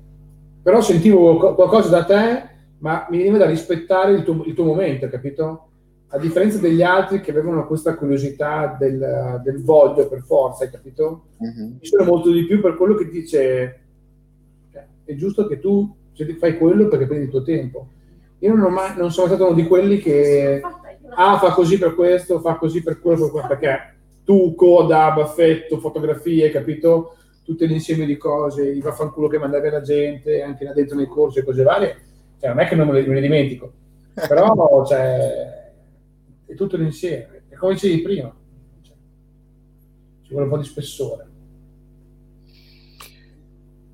[0.61, 2.49] però sentivo qualcosa da te
[2.79, 5.67] ma mi veniva da rispettare il tuo, il tuo, momento, capito?
[6.09, 11.25] A differenza degli altri che avevano questa curiosità del, del voglio per forza, hai capito?
[11.43, 11.71] Mm-hmm.
[11.79, 13.79] Mi sono molto di più per quello che dice,
[14.71, 15.95] cioè, è giusto che tu
[16.37, 17.87] fai quello perché prendi il tuo tempo.
[18.39, 20.61] Io non, mai, non sono stato uno di quelli che,
[21.15, 25.79] ah, fa così per questo, fa così per quello, per quello perché tu, coda, baffetto,
[25.79, 27.15] fotografie, capito?
[27.43, 31.39] Tutto l'insieme di cose, i vaffanculo che mandavi la gente, anche là dentro nei corsi
[31.39, 32.07] e cose varie
[32.39, 33.73] cioè, non è che non me le, me le dimentico,
[34.27, 35.73] però cioè,
[36.45, 37.43] è tutto l'insieme.
[37.49, 38.33] E come dicevi prima,
[38.81, 38.95] cioè,
[40.21, 41.27] ci vuole un po' di spessore.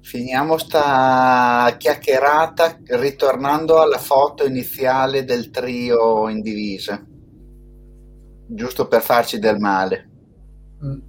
[0.06, 7.04] Finiamo sta chiacchierata ritornando alla foto iniziale del trio in divisa,
[8.46, 10.10] giusto per farci del male.
[10.86, 11.00] Mm.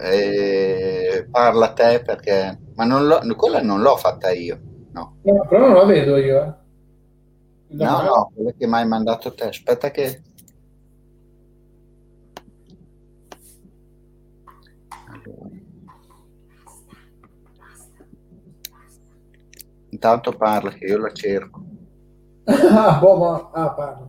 [0.00, 2.60] E parla te perché...
[2.74, 4.58] Ma non quella non l'ho fatta io.
[4.92, 5.18] No.
[5.22, 6.42] no però non la vedo io.
[6.42, 7.74] Eh.
[7.76, 9.48] No, no, quella che mi hai mandato te.
[9.48, 10.22] Aspetta che...
[19.98, 21.60] Intanto parla che io la cerco.
[22.44, 23.50] ah, boh, ma...
[23.50, 24.08] Ah, parla.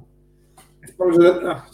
[1.41, 1.65] Ah,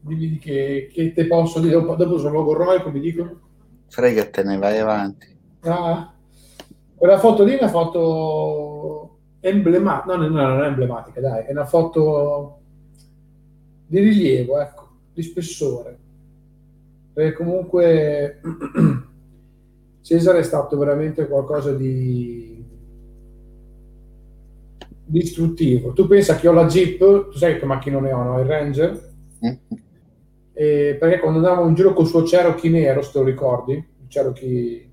[0.00, 3.38] dimmi che, che te posso dire, dopo sono logorroico, mi dicono.
[3.88, 5.26] Fregatene, vai avanti.
[5.60, 6.10] Ah,
[6.94, 11.66] quella foto lì è una foto emblematica, no, no, non è emblematica, dai, è una
[11.66, 12.60] foto
[13.86, 15.98] di rilievo, ecco, di spessore.
[17.12, 18.40] Perché comunque
[20.00, 22.59] Cesare è stato veramente qualcosa di
[25.10, 25.92] distruttivo.
[25.92, 28.40] Tu pensa che ho la Jeep, tu sai che macchinone ho, no?
[28.40, 29.12] Il Ranger?
[29.44, 29.78] Mm.
[30.52, 34.06] E perché quando andavamo in giro col suo Cherokee nero, se te lo ricordi, il
[34.08, 34.90] Cherokee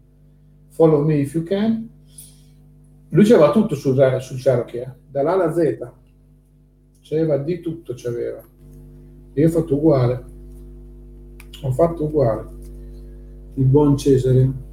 [0.69, 1.89] Follow Me If You Can,
[3.09, 4.91] lui c'aveva tutto sul, sul Cherokee, eh?
[5.09, 5.77] dall'A alla Z.
[7.01, 8.43] C'aveva di tutto, c'aveva.
[9.33, 10.25] Io ho fatto uguale.
[11.61, 12.45] Ho fatto uguale.
[13.53, 14.65] Il buon Cesare.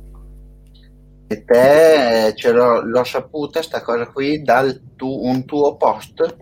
[1.26, 6.36] E te ce l'ho, l'ho saputa sta cosa qui dal tu, un tuo post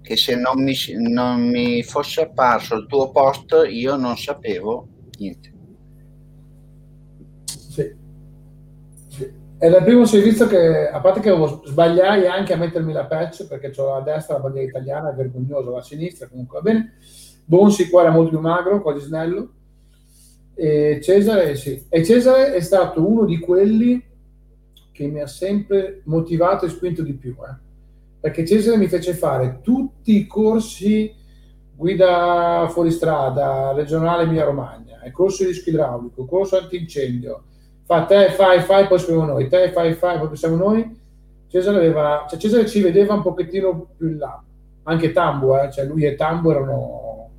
[0.00, 4.88] che se non mi, non mi fosse apparso il tuo post io non sapevo
[5.18, 5.56] niente.
[9.58, 11.34] È il primo servizio che, a parte che
[11.64, 15.76] sbagliai anche a mettermi la patch perché ho a destra la bandiera italiana, è vergognoso,
[15.76, 16.92] a sinistra comunque va bene.
[17.44, 19.54] Bonsi qua era molto più magro, quasi snello.
[20.60, 21.86] E Cesare, sì.
[21.88, 24.04] E Cesare è stato uno di quelli
[24.90, 27.30] che mi ha sempre motivato e spinto di più.
[27.34, 27.54] Eh.
[28.18, 31.14] Perché Cesare mi fece fare tutti i corsi
[31.76, 37.44] guida fuoristrada, regionale Emilia Romagna, è corso di disco idraulico, corso antincendio,
[37.84, 40.96] fa te fai fai poi siamo noi, te fai fai poi siamo noi.
[41.46, 44.42] Cesare, aveva, cioè Cesare ci vedeva un pochettino più in là,
[44.82, 47.30] anche Tambo, eh, cioè lui e Tambo erano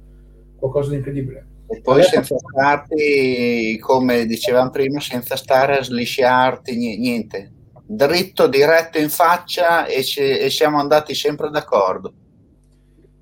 [0.55, 1.49] qualcosa di incredibile.
[1.72, 7.51] E poi senza starti, come dicevamo prima, senza stare a slisciarti, niente.
[7.86, 12.13] Dritto, diretto in faccia e, e siamo andati sempre d'accordo.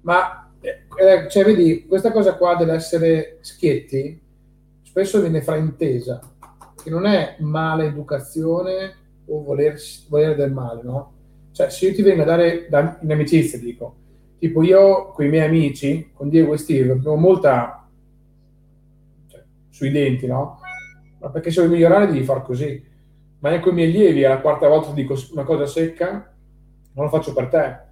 [0.01, 4.21] Ma, eh, cioè, vedi, questa cosa qua dell'essere schietti
[4.81, 6.19] spesso viene fraintesa,
[6.81, 8.95] che non è maleducazione
[9.27, 9.77] o voler,
[10.09, 11.13] volere del male, no?
[11.51, 13.95] Cioè, se io ti vengo a dare, da, in amicizia dico,
[14.39, 17.76] tipo io con i miei amici, con Diego e Steve, abbiamo molta
[19.77, 20.59] sui denti, no?
[21.19, 22.83] Ma perché se vuoi migliorare devi far così.
[23.39, 26.33] Ma con i miei allievi, alla quarta volta dico una cosa secca,
[26.93, 27.85] non lo faccio per te.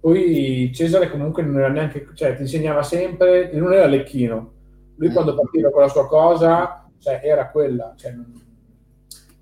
[0.00, 4.52] Poi Cesare comunque non era neanche, cioè ti insegnava sempre, non era lecchino.
[4.94, 8.32] Lui quando partiva con la sua cosa, cioè era quella, cioè non,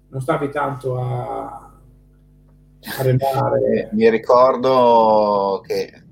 [0.09, 1.72] non stavi tanto a,
[2.99, 3.91] a remare.
[3.93, 6.05] Mi ricordo che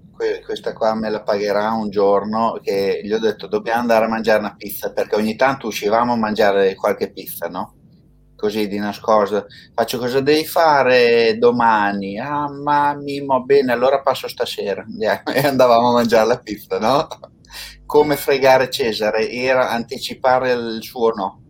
[0.44, 4.38] questa qua me la pagherà un giorno che gli ho detto dobbiamo andare a mangiare
[4.38, 7.74] una pizza perché ogni tanto uscivamo a mangiare qualche pizza, no?
[8.36, 9.46] Così di nascosto.
[9.74, 12.18] Faccio cosa devi fare domani?
[12.18, 14.84] Ah, ma Mimo, bene, allora passo stasera.
[15.34, 17.06] E andavamo a mangiare la pizza, no?
[17.86, 21.42] Come fregare Cesare era anticipare il suo no.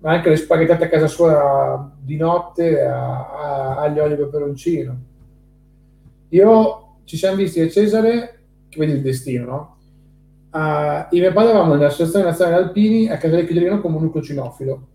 [0.00, 4.98] Ma anche le spaghettate a casa sua di notte a, a, agli oli e peperoncino.
[6.30, 8.38] Io ci siamo visti a Cesare,
[8.68, 9.76] che vedi il destino, no?
[10.50, 14.22] Uh, io e mio padre eravamo nell'Associazione Nazionale Alpini a Casale Chiuderino come un nucleo
[14.22, 14.86] cinofilo.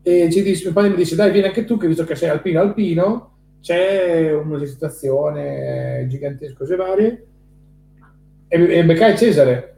[0.00, 2.28] E ci disse, mio padre mi dice, dai, vieni anche tu, che visto che sei
[2.28, 7.26] alpino alpino, c'è un'esercitazione gigantesca, cose varie.
[8.46, 9.76] E, e beccai Cesare.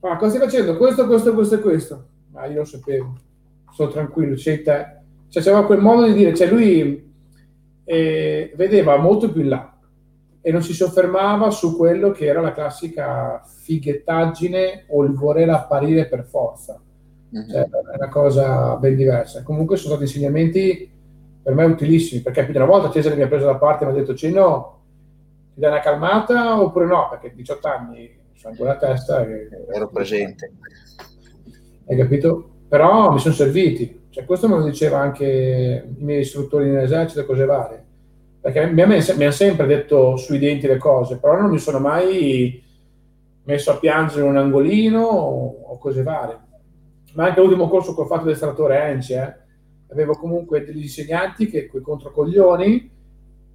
[0.00, 0.76] Ma cosa stai facendo?
[0.76, 2.08] Questo, questo, questo e questo.
[2.30, 3.18] Ma io lo sapevo.
[3.72, 4.96] Sono tranquillo, sei te.
[5.28, 7.04] Cioè, c'era quel modo di dire, cioè lui
[7.82, 9.72] eh, vedeva molto più in là
[10.48, 16.06] e non si soffermava su quello che era la classica fighettaggine o il voler apparire
[16.06, 16.80] per forza.
[17.36, 17.50] Mm-hmm.
[17.50, 19.42] Cioè, è una cosa ben diversa.
[19.42, 20.90] Comunque sono stati insegnamenti
[21.42, 23.88] per me utilissimi, perché più di una volta Cesare mi ha preso da parte e
[23.88, 24.80] mi ha detto Cino,
[25.52, 27.08] ti dai una calmata oppure no?
[27.10, 29.50] Perché 18 anni sono in quella testa e...
[29.70, 30.50] ero presente.
[31.86, 32.52] Hai capito?
[32.68, 34.06] Però mi sono serviti.
[34.08, 37.86] Cioè, questo me lo diceva anche i miei istruttori nell'esercito cose varie
[38.50, 42.64] perché mi, mi hanno sempre detto sui denti le cose, però non mi sono mai
[43.44, 46.38] messo a piangere in un angolino o, o cose varie.
[47.12, 49.34] Ma anche l'ultimo corso che ho fatto d'estratore ENCI, eh,
[49.90, 52.90] avevo comunque degli insegnanti che quei controcoglioni,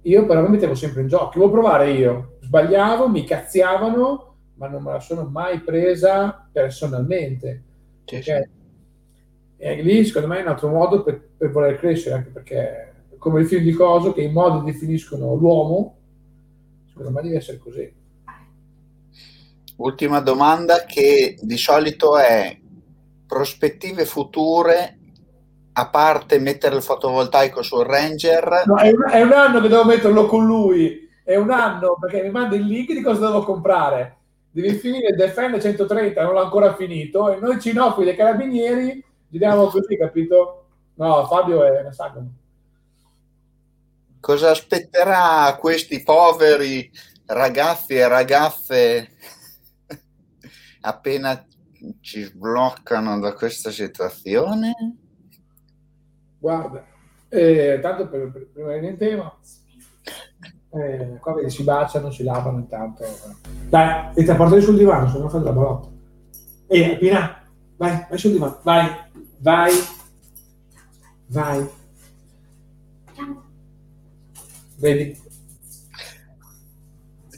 [0.02, 4.82] io però mi mettevo sempre in gioco, volevo provare io, sbagliavo, mi cazziavano, ma non
[4.82, 7.62] me la sono mai presa personalmente.
[8.04, 8.50] Perché,
[9.56, 12.93] e lì secondo me è un altro modo per, per voler crescere, anche perché
[13.24, 15.96] come il film di Coso, che i modi definiscono l'uomo,
[16.88, 17.90] secondo me deve essere così.
[19.76, 22.54] Ultima domanda che di solito è
[23.26, 24.98] prospettive future
[25.72, 28.64] a parte mettere il fotovoltaico sul Ranger.
[28.66, 32.22] No, è, un, è, un, anno che devo metterlo con lui, è un anno perché
[32.22, 34.18] mi manda il link di cosa devo comprare.
[34.50, 39.68] Devi finire il Defender 130, non l'ho ancora finito, e noi cinofili dei carabinieri giriamo
[39.68, 40.66] così, capito?
[40.96, 42.22] No, Fabio è una saga
[44.24, 46.90] cosa aspetterà questi poveri
[47.26, 49.10] ragazzi e ragazze
[50.80, 51.46] appena
[52.00, 54.72] ci sbloccano da questa situazione?
[56.38, 56.86] Guarda,
[57.28, 59.38] eh, tanto per, per rimanere in tema,
[60.70, 63.04] eh, qua vedi, si baciano, si lavano intanto.
[63.68, 65.88] Dai, e ti portati sul divano, se no fai la balotta.
[66.68, 67.42] Ehi, Pina,
[67.76, 68.88] vai, vai sul divano, vai,
[69.40, 69.72] vai,
[71.26, 71.82] vai.
[74.76, 75.22] Vedi?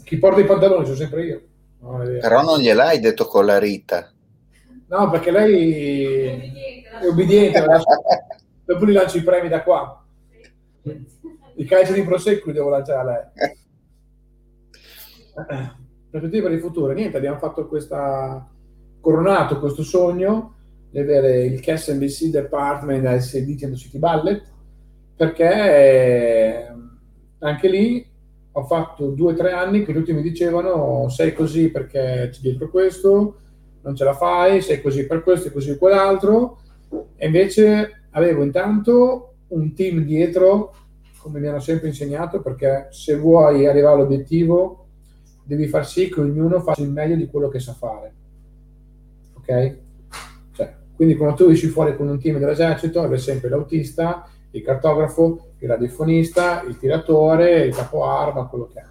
[0.05, 1.43] Chi porta i pantaloni sono sempre io.
[1.81, 4.11] No, Però non gliel'hai detto con la Rita.
[4.89, 7.65] No, perché lei è obbediente.
[8.65, 10.05] Dopo gli lancio i premi da qua.
[11.55, 13.05] I calci di prosecco devo lanciare a
[15.37, 15.71] lei.
[16.11, 16.93] Prospettiva di futuro.
[16.93, 18.49] Niente, abbiamo fatto questa
[19.01, 20.55] coronato questo sogno
[20.91, 24.43] di avere il KSMBC Department al CD City Ballet
[25.15, 26.75] perché
[27.49, 28.07] anche lì
[28.53, 32.71] ho fatto due o tre anni che tutti mi dicevano sei così perché c'è dietro
[32.71, 33.37] questo,
[33.83, 36.59] non ce la fai, sei così per questo e così quell'altro.
[37.17, 40.75] E invece avevo intanto un team dietro,
[41.19, 44.87] come mi hanno sempre insegnato, perché se vuoi arrivare all'obiettivo
[45.45, 48.15] devi far sì che ognuno faccia il meglio di quello che sa fare.
[49.35, 49.77] Ok?
[50.53, 55.46] Cioè, quindi quando tu esci fuori con un team dell'esercito, avrai sempre l'autista, il cartografo,
[55.59, 58.85] il radiofonista, il tiratore, il capo arma, quello che è.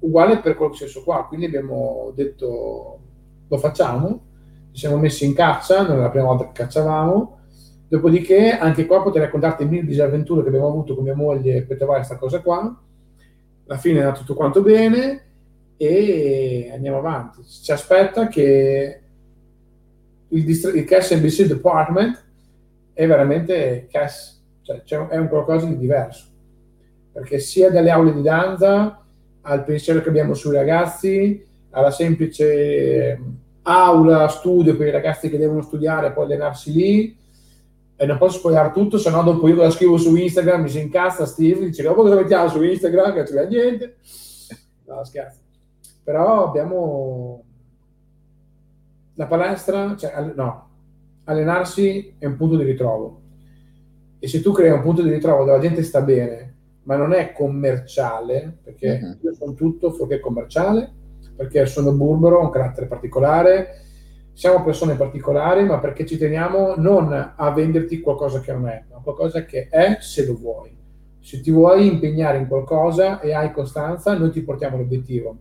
[0.00, 3.00] Uguale per quello stesso qua, quindi abbiamo detto
[3.48, 4.20] lo facciamo,
[4.72, 7.38] ci siamo messi in caccia, non è la prima volta che cacciavamo,
[7.88, 11.98] dopodiché anche qua potrei raccontarti mille disavventure che abbiamo avuto con mia moglie per trovare
[11.98, 12.82] questa cosa qua,
[13.66, 15.24] alla fine è andato tutto quanto bene
[15.76, 17.42] e andiamo avanti.
[17.44, 19.00] Ci aspetta che
[20.28, 22.24] il, dist- il Cash NBC Department
[22.92, 24.37] è veramente cash,
[24.84, 26.26] cioè è un qualcosa di diverso,
[27.12, 29.02] perché sia dalle aule di danza
[29.42, 33.20] al pensiero che abbiamo sui ragazzi, alla semplice
[33.62, 37.16] aula, studio per i ragazzi che devono studiare e poi allenarsi lì,
[38.00, 40.80] e non posso spogliare tutto, se no dopo io la scrivo su Instagram, mi si
[40.80, 43.96] incazza Steve, dice dopo cosa mettiamo su Instagram, che non c'è niente.
[44.86, 45.40] No, scherzo.
[46.04, 47.42] Però abbiamo
[49.14, 50.68] la palestra, cioè, no,
[51.24, 53.20] allenarsi è un punto di ritrovo.
[54.18, 56.54] E se tu crei un punto di ritrovo dove la gente sta bene,
[56.84, 59.28] ma non è commerciale, perché uh-huh.
[59.28, 60.90] io sono tutto fuorché commerciale,
[61.36, 63.82] perché sono burbero, ho un carattere particolare,
[64.32, 69.00] siamo persone particolari, ma perché ci teniamo non a venderti qualcosa che non è, ma
[69.00, 70.76] qualcosa che è se lo vuoi.
[71.20, 75.36] Se ti vuoi impegnare in qualcosa e hai costanza, noi ti portiamo l'obiettivo.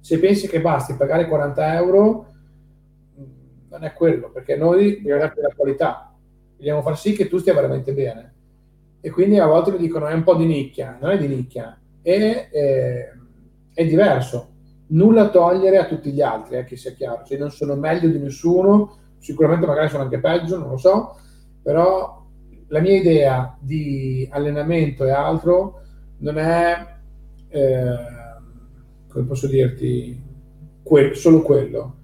[0.00, 2.26] Se pensi che basti pagare 40 euro,
[3.68, 6.15] non è quello, perché noi dobbiamo darti la qualità,
[6.56, 8.34] dobbiamo far sì che tu stia veramente bene.
[9.00, 11.78] E quindi a volte mi dicono è un po' di nicchia, non è di nicchia,
[12.02, 13.12] è, è,
[13.72, 14.54] è diverso.
[14.88, 18.18] Nulla togliere a tutti gli altri, eh, che sia chiaro, cioè non sono meglio di
[18.18, 21.16] nessuno, sicuramente magari sono anche peggio, non lo so,
[21.62, 22.24] però
[22.68, 25.82] la mia idea di allenamento e altro
[26.18, 26.86] non è,
[27.48, 27.96] eh,
[29.08, 30.20] come posso dirti,
[30.82, 31.96] que- solo quello,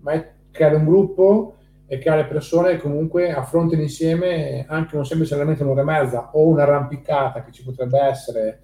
[0.00, 1.56] ma è creare un gruppo
[1.92, 6.46] e creare persone che comunque affrontino insieme anche un semplice allenamento un'ora e mezza o
[6.46, 8.60] un'arrampicata che ci potrebbe essere,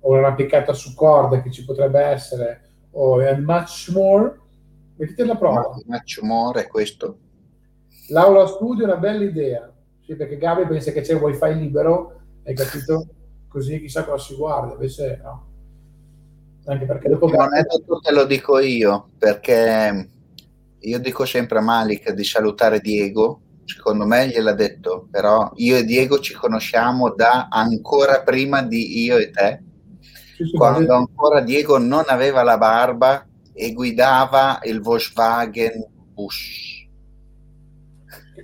[0.00, 4.38] o un'arrampicata su corde che ci potrebbe essere, o oh, much more.
[4.94, 5.74] Mettete la prova.
[5.86, 7.16] Much more è questo.
[8.10, 9.72] L'aula studio è una bella idea.
[10.02, 13.06] Sì, perché Gabi pensa che c'è il wifi libero, hai capito?
[13.48, 15.46] Così chissà cosa si guarda, invece no.
[16.66, 17.26] Anche perché dopo...
[17.26, 20.10] Non è tutto te lo dico io, perché
[20.80, 25.84] io dico sempre a Malik di salutare Diego, secondo me gliel'ha detto, però io e
[25.84, 29.62] Diego ci conosciamo da ancora prima di io e te
[30.56, 36.86] quando ancora Diego non aveva la barba e guidava il Volkswagen Bush.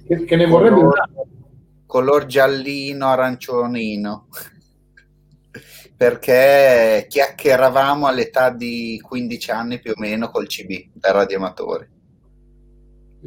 [0.07, 1.11] Che, che ne vorrebbe color,
[1.87, 4.29] color giallino aranciolino
[5.97, 11.96] perché chiacchieravamo all'età di 15 anni più o meno col CB da radioamatori.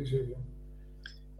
[0.06, 0.47] Sì.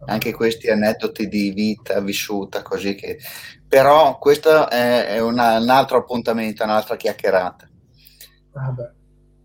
[0.06, 3.20] Anche questi aneddoti di vita vissuta così che
[3.68, 7.70] però questo è, una, un altro appuntamento, un'altra chiacchierata.
[8.54, 8.92] Vabbè.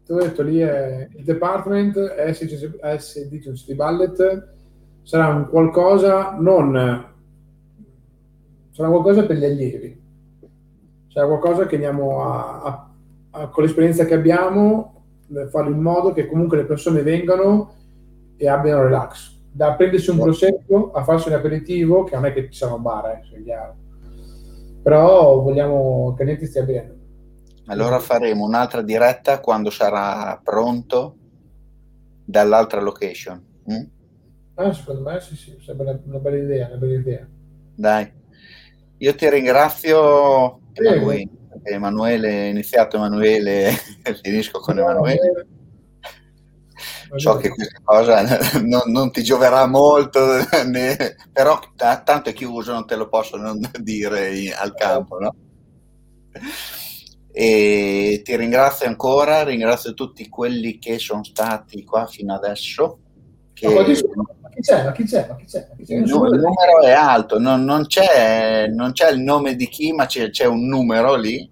[0.04, 1.96] Ti ho detto lì è il department
[2.36, 4.52] SD di Ballet
[5.02, 6.72] sarà un qualcosa non
[8.70, 10.02] sarà qualcosa per gli allievi
[11.08, 12.90] sarà qualcosa che andiamo a, a,
[13.30, 15.04] a con l'esperienza che abbiamo
[15.50, 17.74] fare in modo che comunque le persone vengano
[18.37, 22.51] e abbiano relax da prendersi un prosecco a farsi un aperitivo che non è che
[22.51, 23.76] ci un bar eh, chiaro
[24.85, 26.95] però vogliamo che niente stia bene.
[27.68, 31.16] Allora faremo un'altra diretta quando sarà pronto
[32.22, 33.43] dall'altra location.
[33.72, 33.85] Mm?
[34.57, 37.26] Ah, secondo me sì, sì, sembra una bella idea, una bella idea.
[37.74, 38.12] Dai,
[38.99, 40.61] io ti ringrazio
[41.62, 43.70] Emanuele, è iniziato Emanuele,
[44.22, 45.47] finisco con Emanuele
[47.16, 48.22] so che questa cosa
[48.62, 50.20] non, non ti gioverà molto,
[50.66, 55.18] né, però t- tanto è chiuso, non te lo posso non dire in, al campo,
[55.18, 55.34] no?
[57.36, 62.98] E ti ringrazio ancora, ringrazio tutti quelli che sono stati qua fino adesso.
[63.52, 63.68] Che...
[63.68, 63.92] Ma chi
[64.61, 64.84] c'è?
[64.84, 65.26] Ma chi c'è?
[65.28, 65.66] Ma chi c'è?
[65.68, 65.94] Ma chi c'è?
[65.94, 69.92] Il, numero, il, numero è alto, non, non, c'è, non, c'è, il nome di chi,
[69.92, 71.50] ma c'è, c'è un numero lì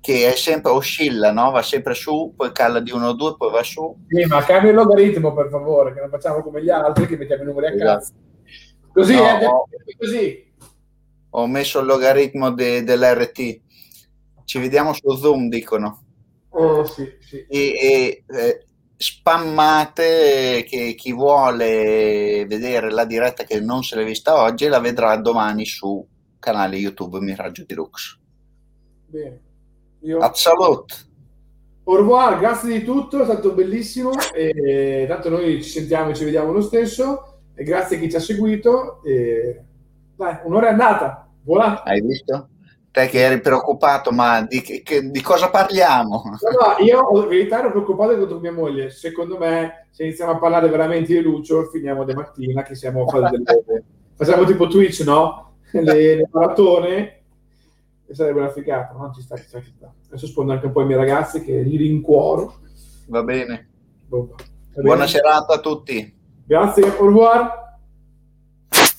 [0.00, 1.50] che è sempre oscilla, no?
[1.50, 3.96] va sempre su, poi cala di uno o due, poi va su.
[4.08, 7.42] Sì, ma cambia il logaritmo per favore, che non facciamo come gli altri che mettiamo
[7.42, 7.98] i numeri a esatto.
[7.98, 8.12] cazzo.
[8.92, 9.64] Così, no, eh, ho,
[9.98, 10.52] così.
[11.30, 13.60] Ho messo il logaritmo de, dell'RT.
[14.44, 16.02] Ci vediamo su Zoom, dicono.
[16.50, 17.44] Oh, sì, sì.
[17.48, 24.42] E, e eh, spammate che chi vuole vedere la diretta che non se l'è vista
[24.42, 26.04] oggi la vedrà domani su
[26.38, 28.18] canale YouTube Miraggio Deluxe.
[29.06, 29.46] Bene.
[30.00, 30.18] Io...
[30.18, 31.06] A salut!
[31.84, 34.10] Au revoir, grazie di tutto, è stato bellissimo.
[34.34, 37.40] E, tanto noi ci sentiamo e ci vediamo lo stesso.
[37.54, 39.02] E grazie a chi ci ha seguito.
[39.04, 39.64] E,
[40.14, 41.26] dai, un'ora è andata.
[41.44, 41.82] Voilà.
[41.84, 42.50] Hai visto?
[42.90, 46.22] Te che eri preoccupato, ma di, che, di cosa parliamo?
[46.24, 48.90] No, no, io in verità ero preoccupato contro mia moglie.
[48.90, 53.30] Secondo me, se iniziamo a parlare veramente di Lucio, finiamo domattina che siamo a fare
[53.30, 53.84] delle...
[54.14, 55.54] Facciamo tipo Twitch, no?
[55.70, 55.82] Le,
[56.16, 57.17] le maratone
[58.08, 59.12] e sarebbe una figata, no?
[59.12, 59.92] Ci sta, ci sta, ci sta.
[60.08, 62.60] Adesso spondo anche un po' i miei ragazzi che li rincuoro.
[63.08, 63.68] Va bene.
[64.08, 64.82] Va bene.
[64.82, 66.16] Buona serata a tutti.
[66.46, 67.67] Grazie, au revoir.